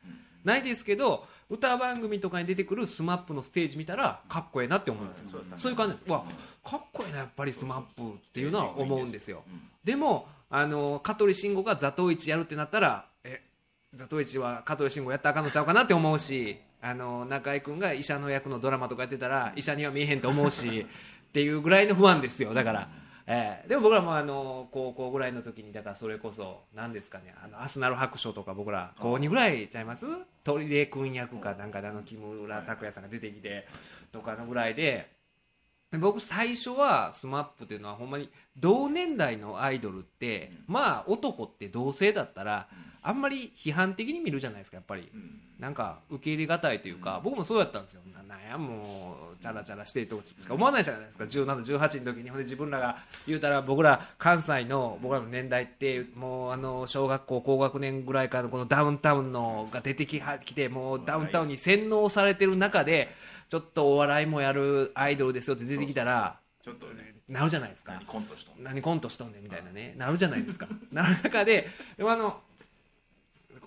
[0.43, 5.27] ないですけど歌番組とかに出てくるスマップのステージ見たらかっこええなって思うんですよ。
[5.55, 6.11] そういう感じです。
[6.11, 6.23] わ
[6.63, 9.43] かっこええなやっぱりスマップっていうのは思うんですよ。
[9.47, 9.61] うん。
[9.83, 13.41] でもあの香取慎吾が座頭市やるってなったらえ
[13.93, 20.85] 座頭市は香取慎吾やったらあかんのちゃうかなって思うしあの中居君が医者の役のドラマとかやってたら医者には見えへんと思うし
[21.29, 22.53] っていうぐらいの不安ですよ。
[22.53, 22.89] だから、
[23.27, 30.05] ええでも僕らもあの高校ぐらいの時にだからそれこそ何ですかねあのアスナル白書とか僕ら高2ぐらいちゃいます？
[30.43, 33.67] 鳥出君役かなんかであの木村拓哉さんが出てきて
[34.11, 35.07] とかのぐらいで
[35.99, 42.67] 僕最初は SMAP っていうのはほんまに同年代のアイドルってまあ男って同性だったら
[43.03, 45.09] あんまり批判的に見るじゃないですかやっぱり。
[45.13, 45.41] うん。
[45.59, 48.01] なんか受け入れがたいというか僕もそうやったんですよ。
[48.15, 51.25] ななんやもうチャラチャラしてるとしか思わないじゃないですか。
[51.25, 60.19] 1718の時にほんで自分らが言うたら僕ら関西の僕らの年代ってもうあの小学校高学年ぐらいからのこのダウンタウンのが出てき
[60.55, 63.13] てもうダウンタウンに洗脳されてる中で
[63.51, 67.15] ちょっとお笑いもやるアイドルですよって出てきたらちょっとね。
[67.27, 67.91] なるじゃないですか。
[67.91, 68.69] 何コントしとんの？
[68.69, 69.93] 何コントしとんねんみたいなね。
[69.97, 70.69] なるじゃないですか。
[70.89, 72.39] なる中ででもあの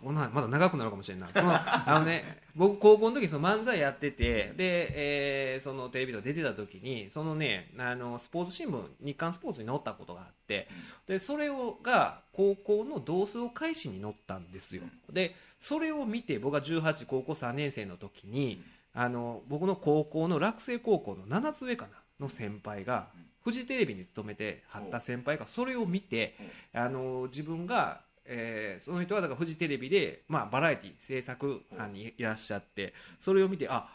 [0.03, 1.28] こんなまだ長くなるかもしれんな。
[1.28, 10.66] いその あのね僕高校の時その漫才やっててで、えーそのテレビとか出てた時にそのねあのスポーツ新聞日刊スポーツに載ったことがあって
[11.07, 14.82] でそれをが高校の同窓会誌に載ったんですよ。
[15.12, 18.62] でそれを見て僕が18高校3年生の時に
[18.95, 21.90] あの僕の高校の落成高校の7つ上かな
[22.20, 23.09] の先輩が
[23.42, 26.36] フジテレビに勤めてはった先輩がそれを見て
[26.72, 33.88] あの自分が、えーその人はだからフジテレビで、まあ、バラエティ制作班にいらっしゃってそれを見てあ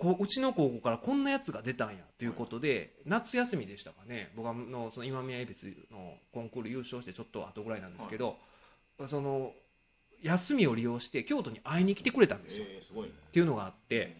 [0.00, 4.32] こううちの高校からこんなやつが出たんやということで夏休みでしたかね。
[4.34, 8.38] 僕はのその今宮恵比寿のコンクール優勝してちょっと後ぐらいなんですけど、
[9.06, 9.52] その
[10.22, 12.64] 休みを利用して京都に会いに来てくれたんですよ。
[12.64, 14.16] っていうのがあって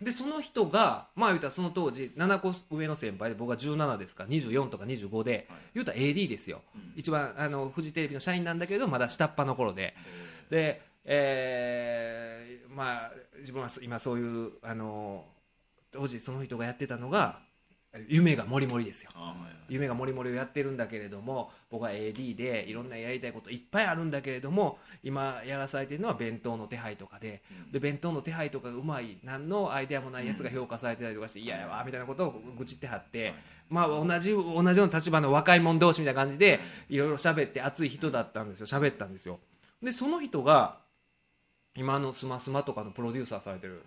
[0.00, 5.58] でその人がまあ言うたらその当時7個上の先輩で僕が17ですか24とか25ではい。
[5.74, 6.60] 言うたら AD ですよ。
[6.74, 6.92] うん。
[6.96, 9.94] 一番あのフジテレビの社員なんだけどまだ下っ端の頃で。
[10.50, 15.24] で、えーまあ自分はそ今そういうあの
[15.92, 17.38] 当時その人がやってたのが
[18.08, 19.10] 夢がもりもりですよ。
[19.68, 27.42] 夢がもりもりをやってるんだけれども僕は AD でいろんなやりたいこといっぱいあるんだけれども今やらされてるのは弁当の手配とかで
[27.72, 33.34] で弁当の手配とかがうまい何のアイデアもないやつが評価されてたりとかして嫌やわみたいなことを愚痴ってはって、
[33.68, 38.66] まあ、同じ同じような立場の若い者同士みたいな感じでいろいろ喋って熱い人だったんですよ。
[38.66, 39.40] 喋ったんですよ。
[39.82, 40.78] でその人が
[41.76, 43.82] 今のスマスマとかのプロデューサーされてる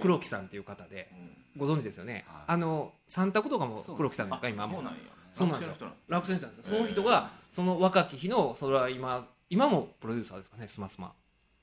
[0.00, 2.42] 黒木さんっていう方でうんご存知ですよね、はい。
[2.48, 4.74] あの三択とかも黒木さんですか今も。
[4.74, 4.98] そうなんや。
[5.32, 5.70] そうなんです
[6.08, 10.68] 落選したんですその人がその若き日のそれは今今もプロデューサーですかね。
[10.68, 11.12] スマスマ。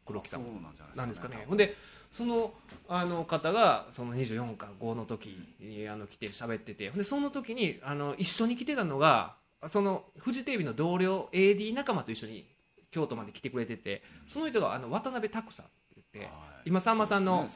[0.06, 1.46] 黒木さそんうなんじゃないですかね。
[1.48, 1.76] ほんで
[2.12, 2.54] その
[2.88, 6.90] あの方がその24か5の時にあの来て喋ってて。
[6.92, 9.36] でその時にあの一緒に来てたのが
[9.68, 12.48] そのフジテレビの同僚 AD 仲間と一緒に
[12.92, 15.66] 京都まで来てくれててその人があの渡辺拓さん
[16.08, 16.30] って
[16.66, 17.48] 今さんまさんの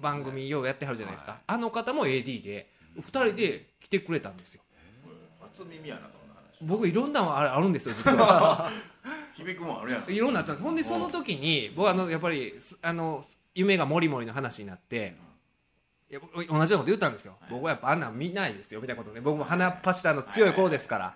[0.00, 1.40] 番組ようやってはるじゃないですか、はい。
[1.46, 4.62] あの方も AD で2人で来てくれたんですよ。
[5.40, 6.58] 初耳やなそんな話。
[6.62, 8.70] 僕いろんなのあるあるんですよ実は。
[9.34, 10.10] 響くもんあるやん。
[10.10, 10.74] いろんなあったんですほん。
[10.76, 13.24] でその時に僕はあのやっぱりすあの
[13.54, 15.16] 夢がもりもりの話になって
[16.10, 21.14] いや僕同じようなこと言ったんですよ、僕はやっぱあんなん見ないですよみたいなことね僕も鼻っ柱の強い子ですから、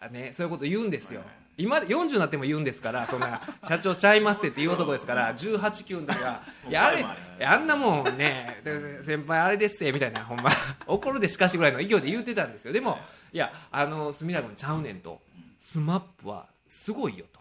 [0.00, 1.22] あね、そういうこと言うんですよ、
[1.58, 7.04] 今40になっても言うんですからそんな社長ちゃいますって言う男ですから18、9の時は「いやあれ
[7.44, 10.50] あんなもんねで先輩あれですって」みたいなほんま。
[10.86, 12.72] 怒るでしかしぐらいの勢いで言ってたんですよ。
[12.72, 12.98] でも
[13.32, 15.20] いやあの隅田君ちゃうねんと
[15.60, 17.38] SMAP はすごいよと。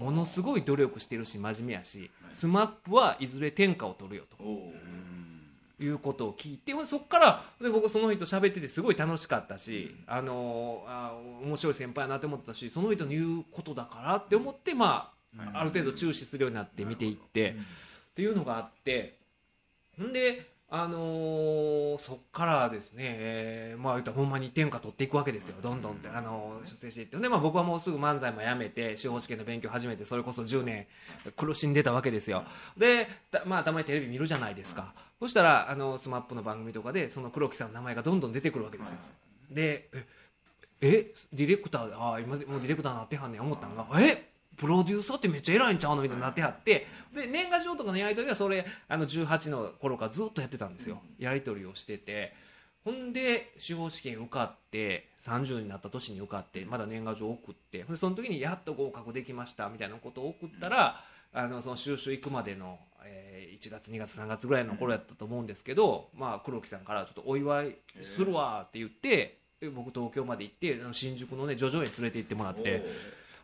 [0.00, 4.38] ものすごい努力してるし真面目やし SMAP はいずれ天下を取るよと
[5.84, 19.18] いうことを聞いてそこからで僕その人喋っててすごい楽しかったし、あのあ面白い先輩やなって思ったしその人の言うことだからって思ってまあある程度注視するようになって見ていってっていうのがあって
[19.96, 27.16] ほんであのーそっからですね、えーまあ言ったらほんまに天下取っていくわけですよどんどんって、あのー出世していって。
[27.16, 30.86] で、まあ、僕はもうすぐ漫才もやめて司法試験の勉強始めてそれこそ10年
[31.36, 32.44] 苦しんでたわけですよ。
[32.76, 38.98] でた,、まあ、たまにテレビ見るじゃないですかそしたらあのスマップの番組とかでその黒木さんの名前がどんどん出てくるわけですよ。
[39.50, 46.02] でええディレクターああ今もうディレクターなってはんねん思ったんがえプロデューサーってめっちゃ偉いんちゃうの？
[46.02, 46.86] みたいになってはって。
[47.14, 51.02] で年賀状とかのやり取りはそれあの18の頃からずっとやってたんですよ。
[51.18, 52.32] やり取りをしてて。
[52.82, 57.84] ほんで司法試験受かって30になった年に受かってまだ年賀状送って。
[57.96, 60.98] その時にやっと合格できましたみたいなことを送ったら
[61.32, 62.78] あのその収集行くまでの、
[63.10, 72.84] えー1月2月3月ぐらいの頃やったと思うんですけど、まあ、黒木さんからちょっとお祝いするわって言って、で僕東京まで行って新宿のね叙々苑連れて行ってもらって。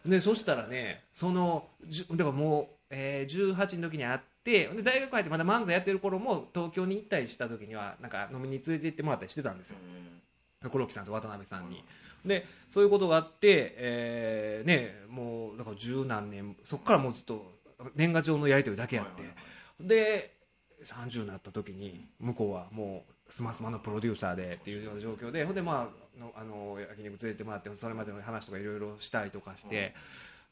[0.06, 1.66] でそしたらねその
[2.12, 9.78] だからもう、えー18の時に会ってで大学入ってまだ漫才やってる頃も東京に行ったりした時にはなんか飲みに連れて行ってもらったりしてたんですよ。
[10.70, 11.84] 黒木さんと渡辺さんに。
[12.24, 17.56] でそういうことがあって、えーねもうだから十何年そこからもうずっと
[17.94, 19.22] 年賀状のやり取りだけやって、
[19.80, 20.36] で
[20.84, 29.94] 30になった時に向こうはもうスマスマのプロデューサーでっていうような状況でほんでまあのあの焼肉連れてもらってそれまでの話とかいろいろしたりとかして、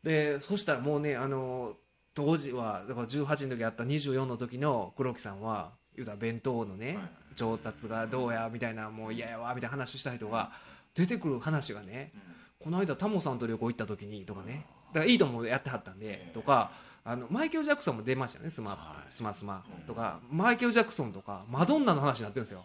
[0.02, 1.74] でそしたらもうねあの
[2.14, 6.98] 当時はだから18の時あった24の時の黒木さんは言うたら弁当のね、
[7.36, 10.52] 調達がどうやみたいなもう嫌やわみたいな話した人が
[10.94, 12.12] 出てくる話がね、
[12.58, 14.66] この間タモさんと旅行行った時にとかね。
[14.92, 16.70] だからいいともやってはったんで、とか
[17.06, 18.50] あのマイケル・ジャクソンも出ましたよね。
[18.50, 20.20] スマスマスマとか。
[20.30, 22.64] マイケル・ジャクソンとかマドンナの話になってるんですよ。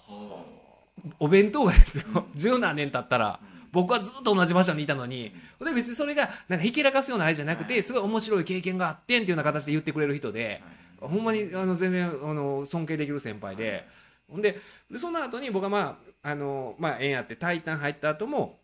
[1.20, 2.06] お弁当がですよ。
[2.36, 3.40] 十何年経ったら
[3.72, 5.34] 僕はずっと同じ場所にいたのに。
[5.64, 10.64] で別にそれがなんかひけらかすようなあれじゃなくてすごい面白い経験があってんっていうような形で言ってくれる人で
[11.02, 13.86] ほんまにあの全然あの尊敬できる先輩で。
[14.30, 14.60] ほんで
[14.92, 18.59] でその後に僕はまああのまあ縁あって「タイタン」入った後も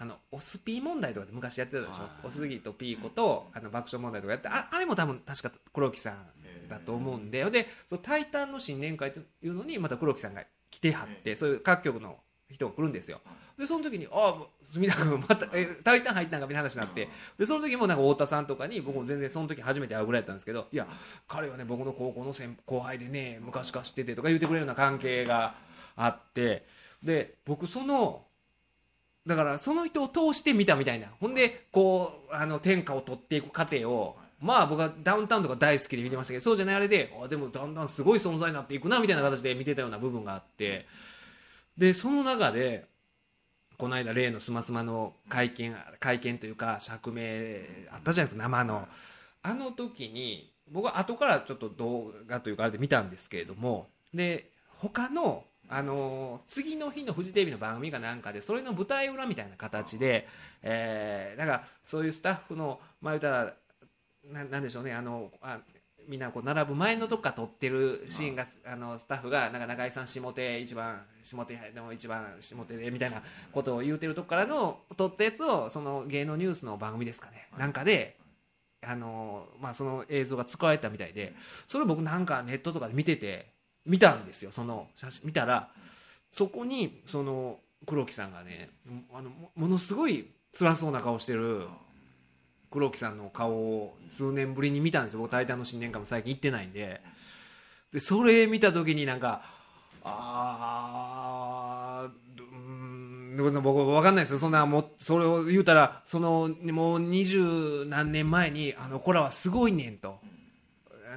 [0.00, 2.26] あのオスピー問題とかで昔やってたでしょ？
[2.26, 12.18] おすぎとピーコとあの爆笑問題とかやってああれも多分確か黒木さんだと思うんででその「タイタン」の新年会というのにまた黒木さんが来てはってそういう各局の
[12.50, 13.20] 人が来るんですよ。
[13.58, 17.08] でその時に「ああ隅田君またえタイタン入ったんか」みたいな話になって。
[17.36, 20.86] でその時もなんか太田さんとかに僕も全然その時初めて会うぐらいだったんですけど「いや
[21.26, 25.56] 彼はね僕の高校の先後輩でね昔から知ってて」とか言ってくれるような関係が
[25.96, 26.64] あって
[27.02, 28.24] で僕その
[29.28, 31.08] だからその人を通して見たみたいな。
[31.20, 40.86] ほんでこうあの天下を取っていく過程をまあ僕はダウンタウンとか大好きで見てましたけどそうじゃないあれであでもだんだんすごい存在になっていくなみたいな形で見てたような部分があって。
[41.76, 42.86] でその中で
[43.76, 47.22] この間例のスマスマの会見会見というか釈明
[47.92, 48.88] あったじゃないですか生の。
[49.42, 60.26] あの時に僕は後からちょっと動画というかあれで見たんですけれどもで他のあの次の日のフジテレビの番組かなんかでそれの舞台裏みたいな形で、
[60.62, 63.54] えー、だからそういうスタッフのまあ言ったら
[64.24, 65.58] ななんでしょうねあのあ
[66.08, 77.48] みんなこう並ぶ前のとこから撮ってるシーンがあのスタッフがなんか中井さん下手一番下手でも一番下手でみたいなことを言うてるとこからの撮ったやつをその芸能ニュースの番組ですかね。
[77.58, 78.16] なんかで
[78.80, 81.34] あのまあその映像が使われたみたいで
[81.66, 83.57] それ僕なんかネットとかで見てて
[83.88, 84.52] 見たんですよ。
[84.52, 85.70] その写真見たら
[86.30, 88.70] そこにその黒木さんがね
[89.12, 91.66] あのものすごい辛そうな顔してる
[92.70, 95.20] 黒木さんの顔を数年ぶりに見たんですよ。
[95.20, 97.00] 僕「タイタン」の新年会も最近行ってないんで。
[97.92, 99.42] でそれ見た時になんか
[100.04, 104.38] あーうん僕分かんないですよ。
[104.38, 110.20] そんなもそれを言うたらそのもう二十何年前にあの子らはすごいねんと。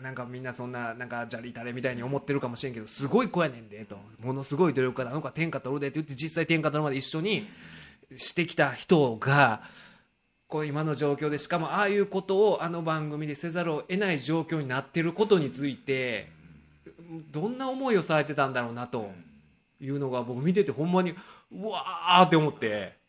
[0.02, 3.98] なんかみんなそんななんかじゃりたれみたいに思ってるかもしれんけどすごい子やねんでと。
[4.20, 5.12] ものすごい努力家だ。
[5.12, 7.48] あの子は天下取るでって言って実際天下取るまで一緒に
[8.18, 9.62] してきた人が
[10.48, 16.30] こう今の状況でしかもああいうことをあの番組でせざるを得ない状況になってることについて
[17.32, 19.12] どんな思いをされてたんだろうなと
[19.80, 21.16] いうのが僕見ててほんまに
[21.52, 23.00] うわーって思って。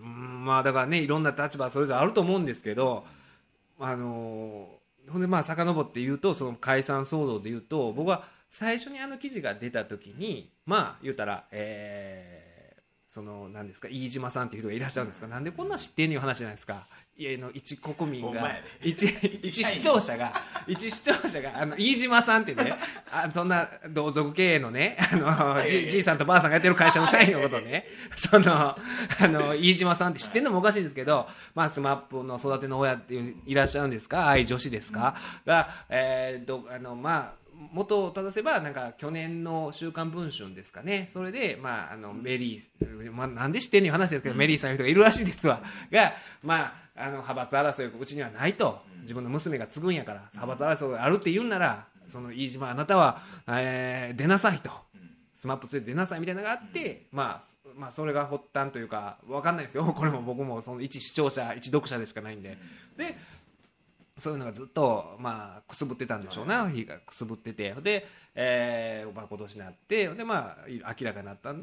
[0.00, 3.04] うんまあだからねいろんな立場それぞれあると思うんですけど
[3.80, 4.77] あの
[5.10, 12.48] ほんでまあ遡って言うとその解散騒動で言うと僕は最初にあの記事が出た時にまあ言うたら、えー
[13.08, 16.86] その何ですか飯島さんっていう人がいらっしゃるんですがなんでこんな知ってんねいう話じゃないですか。
[17.18, 18.48] 家の一国民が
[18.82, 19.02] 一
[19.42, 20.32] 一視聴者が
[20.68, 22.74] 一視聴者があの飯島さんってね
[23.10, 28.76] あそんな同族経営のねあのじじいさんとばあさんがやってる会社の社員のことをね そのあ
[29.26, 34.28] の飯島さんって知ってるのもおかしいですけど、まあ、スマップの育ての親っていういらっしゃるんですか？
[34.28, 41.08] 飯島女史ですか、が、えー、どあのまあ元を正せばなんか去年の「週刊文春」ですかね。
[41.12, 45.60] それで、まあ、あのメリー、まあ、なんで知ってんのいう話ですけど、メリーさんいう人がいるらしいですわ。
[45.90, 48.80] が、まあ、あの派閥争いがうちにはないと。
[49.02, 54.70] 自分の娘が継ぐんやから派閥争いがあるって言うんならその飯島あなたは、えー出なさいと。
[55.34, 59.84] スマップ連れて出なさいみたいなのがあって、まあ、まあそれが発端というかわかんないですよ。
[59.96, 62.58] これも僕もその一視聴者一読者でしかないんで。
[62.96, 63.16] で
[64.18, 66.68] そういうのがずっとまあくすぶってたんでしょうな。
[66.70, 67.74] 日がくすぶってて。
[67.82, 70.08] で、えーまあ、今年になって。
[70.08, 71.54] でまあい明らかになった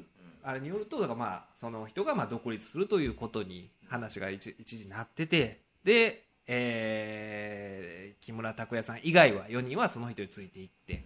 [0.43, 5.61] あれによるとだからまあその人がまあ独立するということに話が一一時なってて。
[5.83, 11.03] で、えー木村拓哉さん以外は4人はその人についていって。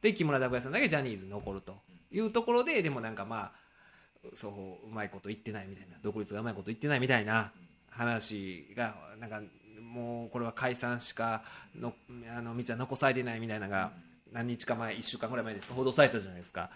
[0.00, 1.76] で木村拓哉さんだけジャニーズに残ると。
[2.12, 3.52] いうところででもなんかまあ
[4.34, 7.52] そううまいこと言ってないみたいな独立がうまいこと言ってないみたいな
[7.90, 9.40] 話がなんか
[9.96, 11.42] もうこれは解散しか
[11.74, 11.94] の
[12.36, 13.92] あの道は残されてないみたいなのが
[14.32, 15.74] 何日か前1週間ぐらい前ですか？
[15.74, 16.70] 報道されたじゃないですか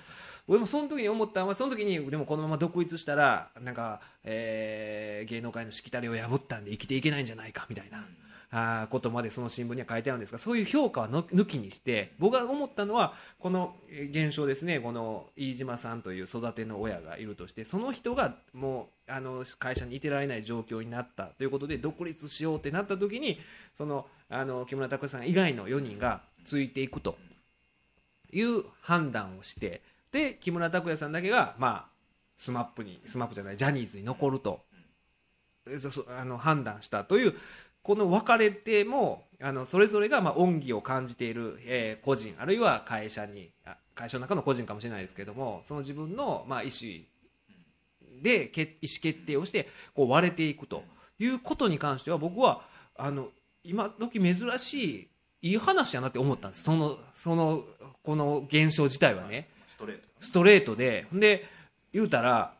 [0.49, 8.05] 俺もその時に思ったのはその時にでもこのまま独立したらなんか、えー芸能界のしきたりを破ったんで生きていけないんじゃないかみたいな。
[8.53, 13.77] あことまでその新聞には書いてあるんですがそういう評価は抜きにして僕が思ったのはこの
[14.11, 23.39] 現象ですねこの飯島さんという育ての親がいるとしてその人がもうあの会社にいてられない状況になったということで独立しようってなった時に
[23.75, 27.17] そのあの木村拓哉さん以外の4人がついていくと
[28.33, 29.83] いう判断をして
[30.13, 31.87] で木村拓哉さんだけがまあ
[32.37, 34.63] スマップにスマップじゃないジャニーズに残ると
[36.17, 37.35] あの判断したという
[37.83, 43.51] この分かれてもあのそれぞれがまあ恩義を感じている、えー個人あるいは会社に
[43.95, 47.05] 会社の中の個人かもしれないですけどもその自分のまあ意思
[48.23, 50.85] でけ意思決定をしてこう割れていくと
[51.19, 52.63] いうことに関しては僕は
[52.97, 53.29] あの
[53.65, 55.09] 今時珍しい
[55.43, 56.65] いい話やなって思ったんです。
[56.65, 57.65] そのその
[58.03, 59.49] この現象自体はね。
[59.69, 60.03] ストレート。
[60.21, 61.07] ストレートで。
[61.13, 61.47] で
[61.93, 62.53] 言うたら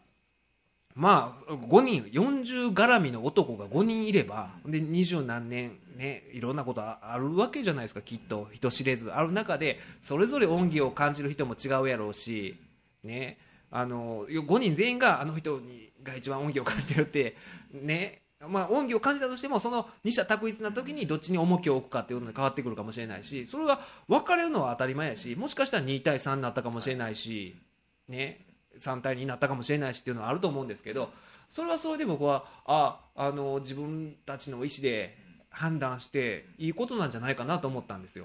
[0.95, 8.01] まあ5人40絡みの男が5人いればで二十何年ねいろんなことああるわけじゃないですか。
[8.01, 9.11] きっと人知れず。
[9.11, 12.57] ある中でそれぞれ恩義を感じる人も違うやろうし
[13.05, 13.39] ね
[13.71, 17.37] あの5人全員があの人にが一番恩義を感じてるって
[17.73, 27.55] ねまあ、恩義を感じたとしてもその二者択一な時にどっちに重きを置くかっていうのに変わってくるかもしれないしそれが分かれるのは当たり前やしもしかしたら2対3になったかもしれないし、
[28.09, 28.41] ね、
[28.79, 31.11] 3対2になったかもしれないしっていうのはあると思うんですけど
[31.51, 35.19] それはそれで僕はああの自分たちの意思で
[35.51, 38.25] 判断していいことなんじゃないかなと思ったんですよ。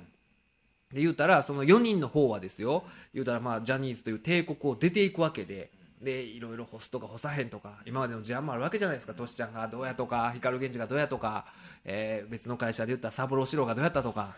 [0.96, 5.70] で言うたらその4人の方はですよ言うたらまあジャニーズという帝国を出ていくわけで
[6.02, 9.14] でいろいろ干すとか干さへんとか今までの事案もあるわけじゃないですか。
[9.14, 11.46] トシちゃんがどうやとか光源氏がどうやとか、
[11.84, 14.36] えー別の会社で言ったら三郎四郎がどうやったとか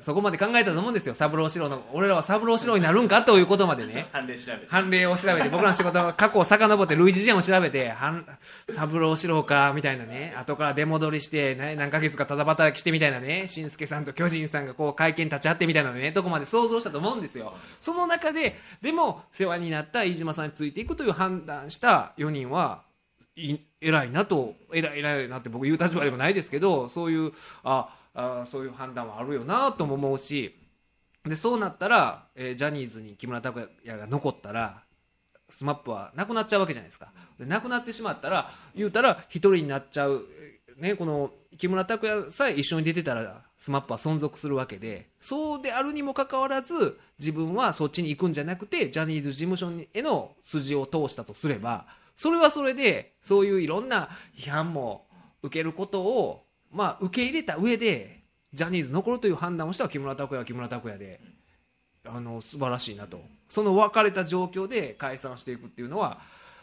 [0.00, 1.14] そこまで考えたと思うんですよ。
[1.14, 4.08] 三郎四郎の俺らは三郎四郎になるんかということまでね。
[4.12, 4.66] 判例調べて。
[4.68, 8.26] 判例を調べて僕らの仕事は過去を遡って類似事案を調べて判
[8.68, 10.34] 三郎四郎かみたいなね。
[10.36, 13.46] 後から出戻りして、ね、何ヶ月かただ働きしてみたいなね。
[13.46, 16.12] 紳助さんと巨人さんがこう会見立ち会ってみたいなね。
[16.12, 17.54] とこまで想像したと思うんですよ。
[17.80, 22.82] その中ででも世話になった飯島さんについていくという判断した4人は
[23.36, 27.32] い偉いなと偉い偉いなって僕言う立場でもないですけどそういう
[27.62, 30.56] ああそういう判断はあるよなとも思うし
[31.24, 34.82] でそうなったら、えージャニーズに木村拓哉が残ったら
[35.48, 37.12] スマップはなくなっちゃうわけじゃないですか。
[37.38, 40.24] でなくなってしまったら言うたら一人になっちゃう、
[40.78, 51.86] ね、この木村拓哉さえ一緒に出てたらスマップは存続するわけでそうであるにもかかわらず自分はそっちに行くんじゃなくてジャニーズ事務所への筋を通したとすれば
[52.16, 55.06] それはそれでそういういろんな批判も
[55.42, 58.20] 受けることを、まあ、受け入れた上で
[58.52, 61.20] ジャニーズ残るという判断をしたら木村拓哉は木村拓哉で
[62.04, 63.20] あの素晴らしいなと。
[63.48, 66.18] その別れた状況で解散していくっていうのは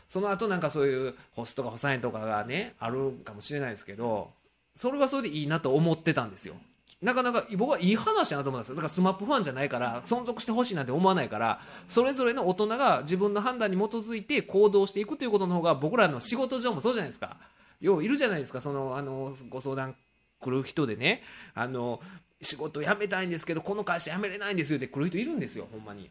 [0.10, 4.32] その後なんかそういうホストかホサエンとかがねあるかもしれないですけど
[4.76, 6.56] それはそれでいいなと思ってたんですよ。
[7.02, 8.76] なかなか僕はいい話だなと思うんですよ。
[8.76, 17.38] だからスマップファンじゃないから存続してほしいなんて思わないからそれぞれの大人が自分の判断に基づいて行動していくということの方が僕らの仕事上もそうじゃないですか。
[17.84, 18.62] よういるじゃないですか。
[18.62, 19.96] そのあのご相談
[20.40, 21.22] 来る人でね。
[21.54, 22.00] あの
[22.42, 24.78] 仕事辞めたいんですけどこの会社辞めれないんですよ。
[24.78, 25.68] って来る人いるんですよ。
[25.72, 26.10] ほんまに。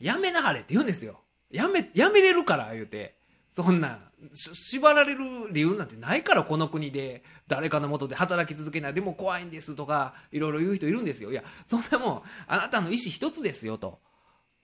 [0.00, 1.20] 辞めなはれって言うんですよ。
[1.50, 3.16] 辞め辞めれるから言うて。
[3.50, 4.00] そんな
[4.34, 8.94] 縛られる理由なんてないからこの国で誰かのもとで働き続けない。
[8.94, 11.30] でも怖いんですとかいろいろ言う人いるんですよ。
[11.30, 14.00] いやそんなもんあなたの意思一つですよと。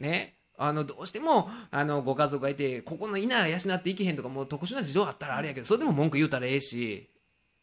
[0.01, 0.40] ね。
[0.63, 7.09] あのどうしてもあのご家族がいてここの稲養っていけへんとかもう特殊な事情あったらあれやけどそれでも文句言うたらええし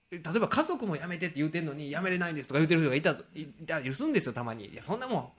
[0.09, 4.65] 例えば家族も辞めてって言うてんのに辞めれないんですとか言うてる人がいたいたりするんですよたまに。
[4.65, 5.29] いやそんなもん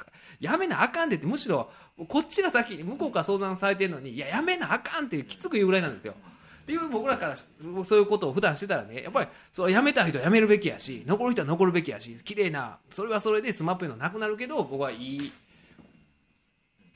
[0.40, 1.68] 辞めなあかんでってむしろ
[2.06, 6.14] こっちが先に向こうから相談されてるのにいや辞めなあかんってきつく言うぐらいなんですよ。
[6.62, 7.36] っていう僕らから
[7.84, 15.32] そういうことを普段してたらねやっぱりそれ辞めた人は辞めるべきやし残る人は残るべきやし綺麗なそれはそれでスマップのなくなるけど僕はいい。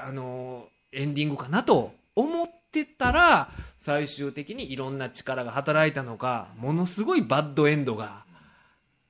[0.05, 8.25] あのエンディングかなと思ってたら最終的にいろんな力が働いたのかものすごいバッドエンドが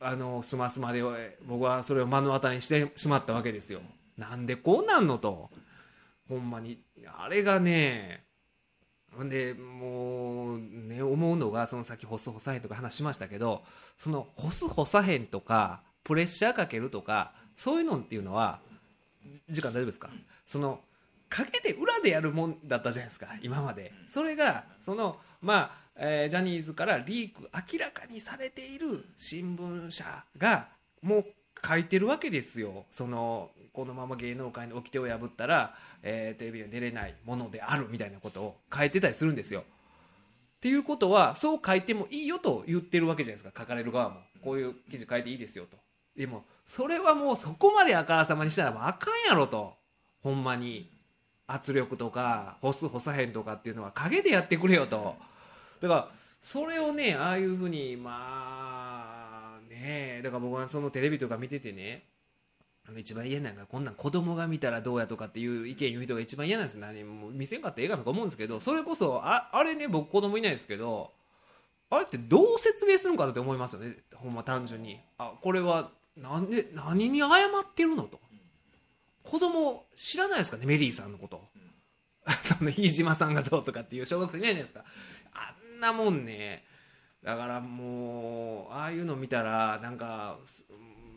[0.01, 1.03] あのスマスマで
[1.47, 3.81] 僕はそれを目の当たりにしてしまったわけですよ。
[4.19, 5.51] なんでこうなんのと
[6.29, 6.79] ほんまに
[7.19, 8.25] あれがね
[9.17, 13.63] ほんでもうね思うのがその先ホスホサへんとか話しましたけど
[13.97, 18.61] そのホスホサへんとかプレッシャーかけるとかそういうのっていうのは
[19.51, 20.11] 時間大丈夫ですか？
[20.47, 20.81] その
[21.29, 23.93] 陰で裏でやるもんだったじゃないですか今まで。
[24.09, 30.69] それがそのまあ、えー、ジャニーズからリーク明らかにされている新聞社が
[31.01, 31.25] もう
[31.67, 32.85] 書いてるわけですよ。
[32.91, 39.61] そのこのまま芸能界の掟を破ったら、えー、テレビに出れないものであるみたいなことを書いてたりするんですよ。
[39.61, 39.65] っ
[40.61, 44.21] ていうことはそう書いてもいいよと言ってるわけじゃないですか書かれる側も。
[44.45, 45.79] こういう記事書いていいですよと。
[46.17, 49.75] でもそれはもうそこまであからさまにしたらあかんやろと
[50.23, 50.91] ほんまに
[51.47, 55.17] 圧力とか干す干さへんとかっていうのは陰でやってくれよと。
[55.81, 56.09] だから
[56.41, 62.05] それをねああいうふうにまあねだから僕はそのテレビとか見ててね
[62.97, 66.81] 一番嫌なのがこんなん子供が見たらどうやとかっていう意見言う人が一番嫌なんですよ。
[66.81, 71.13] 何も見せんかったら映画とか思うんですけどそれこそああれね僕子供いないですけど
[71.91, 73.99] あれってどう説明するのかなって思いますよね。
[74.15, 74.99] ほんま単純に。
[75.19, 77.31] あこれはなんで何に謝っ
[77.75, 78.19] てるのと。
[79.23, 81.49] 子供知らないですかねメリーさんのこと。
[82.45, 84.85] その飯島さんがどうとかっていう小学生いないじゃないですか。
[85.33, 86.65] あんなもんね。
[87.23, 90.39] だからもうああいうの見たらなんか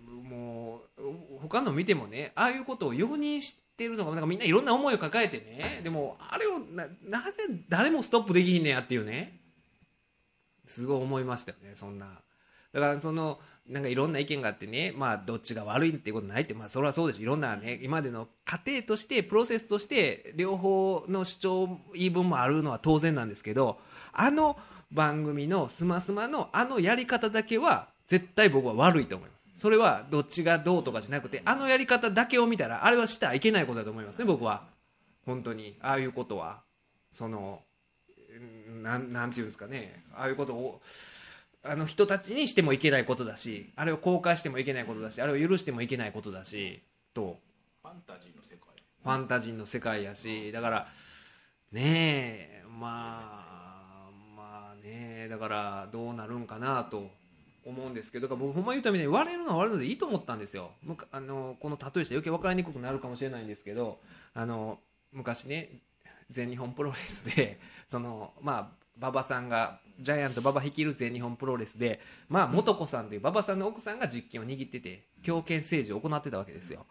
[0.08, 5.82] もう他の見てもねああいうことを容認してるのがなんかみんないろんな思いを抱えてね。
[5.84, 9.42] でもあれをななぜ誰もストップできひんねやっていうね。
[10.66, 12.22] すごい思いましたよねそんな。
[12.74, 17.22] だからそのなんかいろんな意見があってね、まあ、どっちが悪いっていうことないって、まあ、それはそうです。
[17.22, 23.80] いろんなね今までの過程としてプロセスとして両方の主張言い分もあるのは当然なんですけど
[24.14, 24.58] あの
[24.92, 29.50] 番組のスマスマのあのやり方だけは絶対僕は悪いと思います。
[29.56, 34.68] それはどっちがどうとかじゃなくてあのやり方だけを見たらあれはしてはいけないことだと思いますね僕は。
[35.26, 35.76] 本当に。
[35.82, 36.62] ああいうことは。
[37.10, 37.62] その
[38.84, 40.04] なんなんていうんですかね。
[40.14, 40.82] ああいうことを
[41.68, 46.82] あの人たちにしてもいけないことだしあれを公開してもいけないことだしあれを許してもいけないことだし
[47.14, 47.40] と。
[47.82, 50.52] ファンタジーの世界ファンタジーの世界やし。
[50.52, 50.88] だから
[51.72, 53.46] ねえま
[54.08, 57.10] あまあねだからどうなるんかなと
[57.66, 60.72] 思うんですけど僕ほんま言うために割れるのは割れるのでいいと思ったんですよ。
[61.12, 64.00] あのこの例えして余計分かりにくくなるかもしれないんですけど
[64.34, 64.80] あの
[65.12, 65.70] 昔ね
[66.30, 67.60] 全日本プロレスで
[67.90, 76.86] そのまあ馬場さんがジャイアント馬場率いる全日本プロレスで、まあ、元子さんという馬場さんの奥さんが実権を握ってて強権政治を行ってたわけですよ。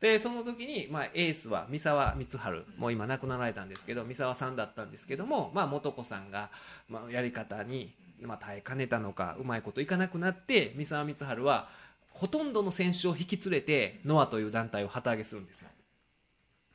[0.00, 6.50] でその時に、まあ、エースは三沢光晴もう今亡くなられたんですけど三沢さんだったんですけども、まあ、元子さんが、
[6.88, 11.68] まあ、やり方に、まあ、耐えかねたのかうまいこといかなくなって三沢光晴は
[12.10, 15.68] ほとんどの選手を引き連れてノアという団体を旗揚げするんですよ。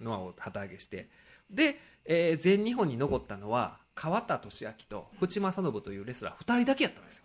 [0.02, 1.10] ノアを旗揚げして。
[1.50, 7.24] で、えー、全日本に残ったのは川田俊明と淵正信というレスラー2人だけやったんですよ。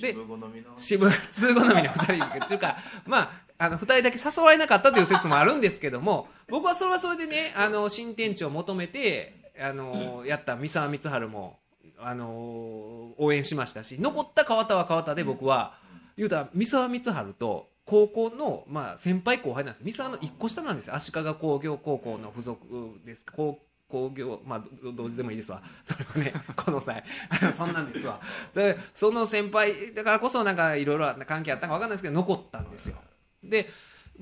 [0.00, 2.76] で渋好みの渋通好みの2人っていうか
[3.06, 11.60] まああの2人だけ誘われなかったという説もあるんですけども僕はそれはそれでねあの新天地を求めてあのやった三沢光晴も
[11.98, 15.78] あの応援しましたし残った川田は川田で僕は
[16.16, 19.84] 言うたら三沢光晴と高校の、まあ、先輩後輩なんです。
[19.84, 20.96] 三沢の1個下なんですよ。
[20.96, 22.58] 足利工業高校の付属
[23.04, 25.62] です高工業まあどうでもいいですわ。
[25.84, 27.04] それはね この際。
[27.56, 28.20] そんなんですわ。
[28.54, 32.96] でその先輩だからこそなんかいろいろ関係あったか分かんないですけど残ったんですよ。
[33.42, 33.70] で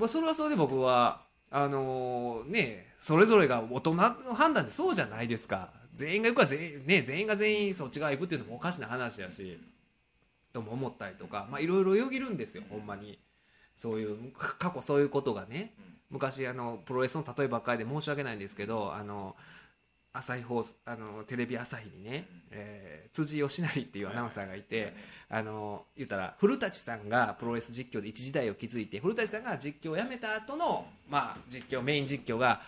[0.06, 5.72] それはそれで僕はあのー、ねそれぞれが大人の判断でそうじゃないですか。
[5.94, 9.60] 全員が行くか全員,、ね、全員が全員そっち側行くっていうのもおかしな話やし
[10.52, 13.18] とも思ったりとかいろいろよぎるんですよほんまに。
[13.76, 15.74] そういう過去そういうことがね。
[16.10, 19.34] 昔あのプロレスの例えばっかりで申し訳ないんですけどあの
[20.16, 24.92] 朝日放送あのテレビ朝日にね、えー辻義成っていうアナウンサーがいて、
[25.28, 32.60] あの言ったら古舘さんがプロレス実況で一時代を築いて古舘さんが実況をやめた後のまあ実況メイン実況が、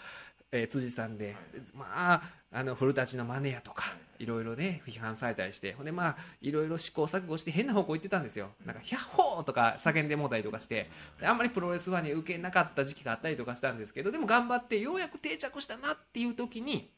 [0.52, 1.34] えー辻さんで
[1.74, 2.22] まあ
[2.52, 3.84] あの古舘のマネやとか
[4.20, 4.26] い。
[4.26, 8.50] ろいろね批判されたりしてほんでまあいろいろ試行錯誤して変な方向行ってたんですよ。
[8.64, 10.88] なんか「ヒャッホー!」とか叫んでもうたりとかして
[11.20, 16.88] であんまりプロレスファンに受けなかった時期があったりとかしたんですけどでも頑張ってようやく定着したなっていう時に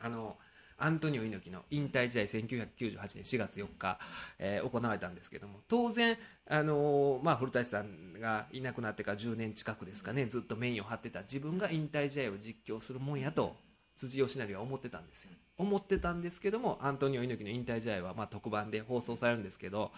[0.00, 0.36] あの
[0.80, 3.98] アントニオ猪木の引退試合1998年4月4日、
[4.38, 13.56] えー行われたんですけども当然、あのーまあ、古舘さんがいなくなってから10年近くですかねずっとメインを張ってた自分が引退試合を実況するもんやと
[13.96, 15.30] 辻義成は思ってたんですよ。
[15.56, 19.90] 思ってたんですけどもアントニオ猪木の引退試合はまあ特番で放送されるんですけど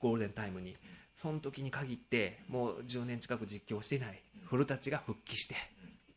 [0.00, 0.76] ゴールデンタイムに
[1.14, 5.54] その時に限ってもう10年近く実況していない古舘が復帰して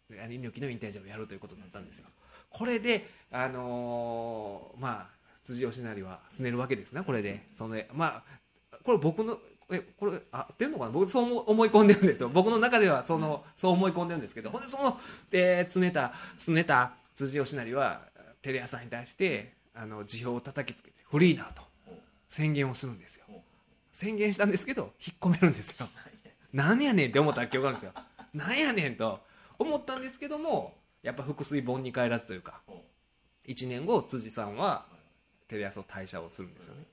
[0.10, 2.08] 猪木の引退試合をやるということになったんですよ。
[2.50, 5.08] これで、あのーまあ、
[5.44, 7.48] 辻義成はすねるわけですね、これで。
[7.54, 8.24] そのま
[8.72, 9.38] あ、これ僕の、
[9.70, 10.92] え、これ、あ、合ってんのかな？
[10.92, 12.30] 僕そう思思い込んでるんですよ。
[12.30, 18.02] 僕の中では、その、そう思い込んでるんですけど、ほんで、その、で、つねた、すねた辻義成は、
[18.42, 21.62] テレ朝に対して、あの、辞表を叩きつけて、フリーになると、
[22.30, 23.26] 宣言をするんですよ。
[23.92, 25.90] 宣言したんですけど、引っ込めるんですよ。
[26.54, 27.94] なんやねんって思った記憶があるんですよ。
[28.34, 29.20] なんやねんと
[29.60, 32.62] 思ったんですけども、やっぱ腹水盆に帰らずというか、
[33.48, 34.86] 1年後、辻さんは
[35.48, 36.84] テレ朝を退社をするんですよね。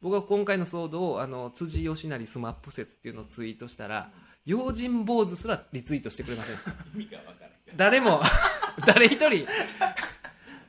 [0.00, 4.10] 僕は今回の騒動をあの辻義成スマップ説っていうのをツイートしたら、
[4.46, 6.70] 用心坊主すらリツイートしてくれませんでした。
[6.94, 8.20] 意味が分か誰も、
[8.86, 9.46] 誰一人、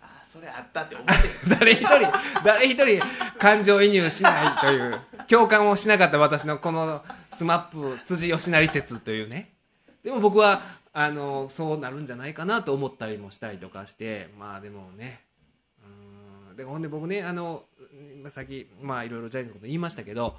[0.02, 3.08] あそれあったって思ってる 誰一人、誰一人
[3.40, 7.04] 感情移入しないという、共感をしなかった私のこの
[7.34, 9.52] スマップ辻義成説というね。
[10.04, 10.62] でも僕は、
[10.94, 15.22] あの、そうなるんじゃないかなと思ったりもしたりとかして、まあでもね、
[16.50, 17.64] うんでほんで僕ね、あの、
[18.30, 20.36] さっき、まあいろいろジャニーズのこと言いましたけど、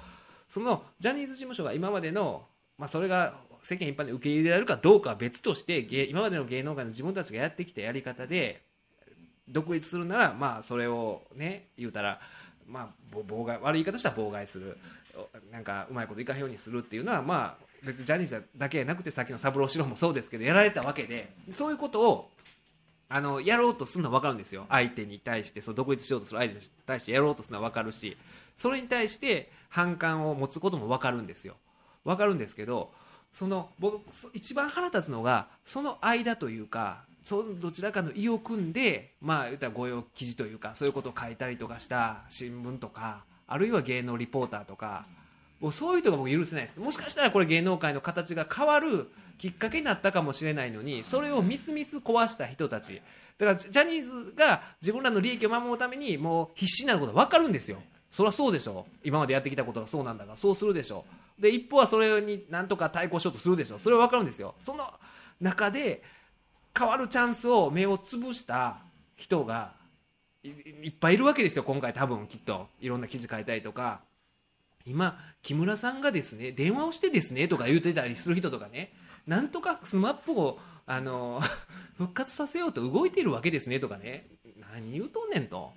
[0.47, 2.45] そのジャニーズ事務所が今までの、
[2.77, 8.61] まあそれが世間一般で受け入れられるかどうかは別として、今までの芸能界の自分たちがやってきたやり方で、
[9.47, 12.19] 独立するなら、まあ、それをね言うたら、
[12.67, 14.77] まあ、妨害悪い言い方したら妨害する。
[15.51, 22.29] なんかうまいこといかへんようにするっていうのは、まあ、別にジャニーズだけじゃなくてさっきの三郎四郎もそうですけどやられたわけでそういうことを
[23.09, 24.65] あのやろうとするのは分かるんですよ。
[24.69, 28.17] 相手に対してそう独立しようとする相手に対してやろうとするのは分かるし
[28.57, 31.55] それに対して反感を持つことも分かるんですよ。
[32.05, 32.91] 分かるんですけど
[33.31, 34.01] その僕
[34.33, 45.05] 一番腹立つのがその間というかそのどちらかの意を組んでまあ言ったら御用記事というかそういうことを書いたりとかした新聞とかあるいは芸能リポーターとか
[45.63, 46.77] もうそういう人が僕許せないです。
[46.77, 49.07] もしかしたらこれ芸能界の形が変わる
[49.37, 53.01] きっかけになったかもしれないのにそれをみすみす壊した人たち。
[53.37, 57.81] だからジャニーズが自分らの利益を守るためにもう必死になることは分かるんですよ。
[58.11, 58.85] そりゃそうでしょ。
[59.05, 61.05] 今までやってきたことがそうなんだからそうするでしょ。
[61.39, 63.79] で一方はそれになんとか対抗しようとするでしょ。
[63.79, 64.55] それは分かるんですよ。
[64.59, 64.83] その
[65.39, 66.03] 中で
[66.77, 68.79] 変わるチャンスを目をつぶした
[69.15, 69.71] 人が
[70.43, 72.67] いいっぱいいるわけですよ今回多分きっと。
[72.81, 74.01] いろんな記事書いたりとか。
[74.85, 78.93] 今木村さんがですね電話をしてですねとか言うてたりする人とかね
[79.27, 81.41] なんとか SMAP をあの
[81.97, 84.27] 復活させようと動いてるわけですねとかね。
[84.73, 85.73] 何言うとんねんと。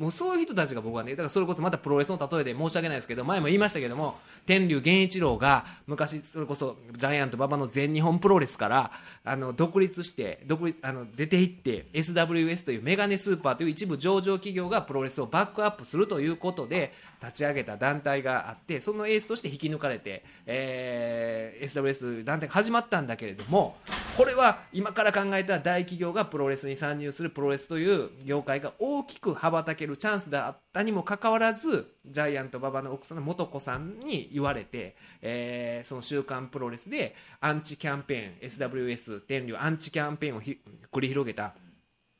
[0.00, 8.90] もうそういう人たちが僕はねだからそれこそまたプロレスの例えで申し訳ないですけど前も言いましたけども天竜源一郎が昔それこそジャイアント馬場の全日本プロレスから
[9.24, 16.92] あの独立して独立あの出ていって SWS というメガネスーパーという一部上場企業がプロレスをバックアップするということで
[17.22, 23.76] 立ち上げた団体があってそのエースとして引き抜かれて、えー SWS 団体が始まったんだけれども
[24.16, 40.58] これは今から考えた大企業がプロレスに参入するプロレスという業界が大きく羽ばたけるチャンスであったにもかかわらずジャイアント馬場の奥さんの素子さんに言われて、えーその週刊プロレスでアンチキャンペーン SWS 天竜アンチキャンペーンをひ
[40.92, 41.54] 繰り広げた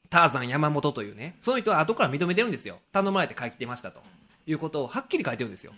[0.09, 2.78] ターザン山本というねその人は後から認めてるんですよ。
[2.92, 4.01] 頼まれて書いてましたと。
[4.47, 5.72] いうことをはっきり書いてるんですよ。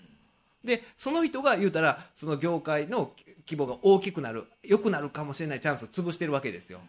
[0.64, 3.12] でその人が言うたらその業界の
[3.46, 6.80] 規模が大きくなる良くなるかもしれないチャンスを潰してるわけですよ。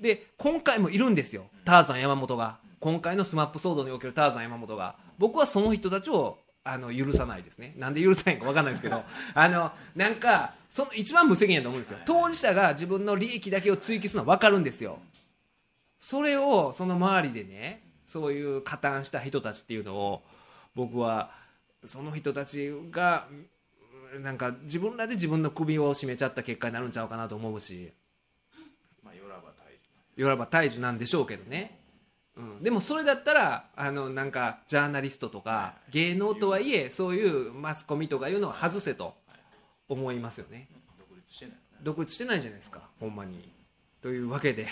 [0.00, 2.58] で今回もいるんですよターザン山本が。
[2.82, 7.74] 今回のスマップ騒動におけるターザン山本が僕はその人たちをあの許さないですね。
[7.78, 9.04] なんで許さないか分かんないですけど
[9.34, 11.98] あのなんかその一番無責任だと思うんですよ。
[12.04, 14.98] 当事者が自分の利益だけを追求するのは分かるんですよ。
[16.00, 20.24] それをその周りでねそういう加担した人たちっていうのを
[20.74, 21.30] 僕は
[21.84, 23.28] その人たちが
[24.18, 27.92] なんか自分らで自分の首を絞めちゃった結果になるんちゃうかなと思うし。
[29.04, 29.78] まあ、ヨラバ大
[30.16, 31.81] いわば大樹なんでしょうけどね。
[32.36, 39.14] うん、でもそれだったらあのなんかジャーナリストとか芸能とはいえそういうマスコミとかいうのを外せと
[39.88, 40.68] 思いますよね。
[40.98, 42.80] 独立してない独立してないじゃないですか。
[43.00, 43.52] ほんまに。
[44.00, 44.66] というわけで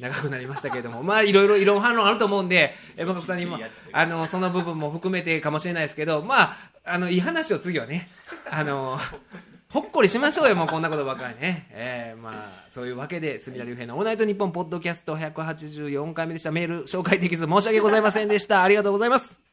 [0.00, 1.02] 長くなりましたけれども。
[1.04, 3.58] まあいろいろ異論反論あると思うんで山角さんにも
[3.92, 8.08] あのその部分も含めてかもしれないですけどまああのいい話を次はね
[8.50, 8.98] あの
[9.74, 16.52] ほっこりしましょうよもうこんなことばかりね、えー、まあそういうわけで隅田竜平の「オールナイトニッポン」ポッドキャスト184回目でした。
[16.52, 18.62] メール紹介できず申し訳ございませんでした。
[18.62, 19.43] ありがとうございます。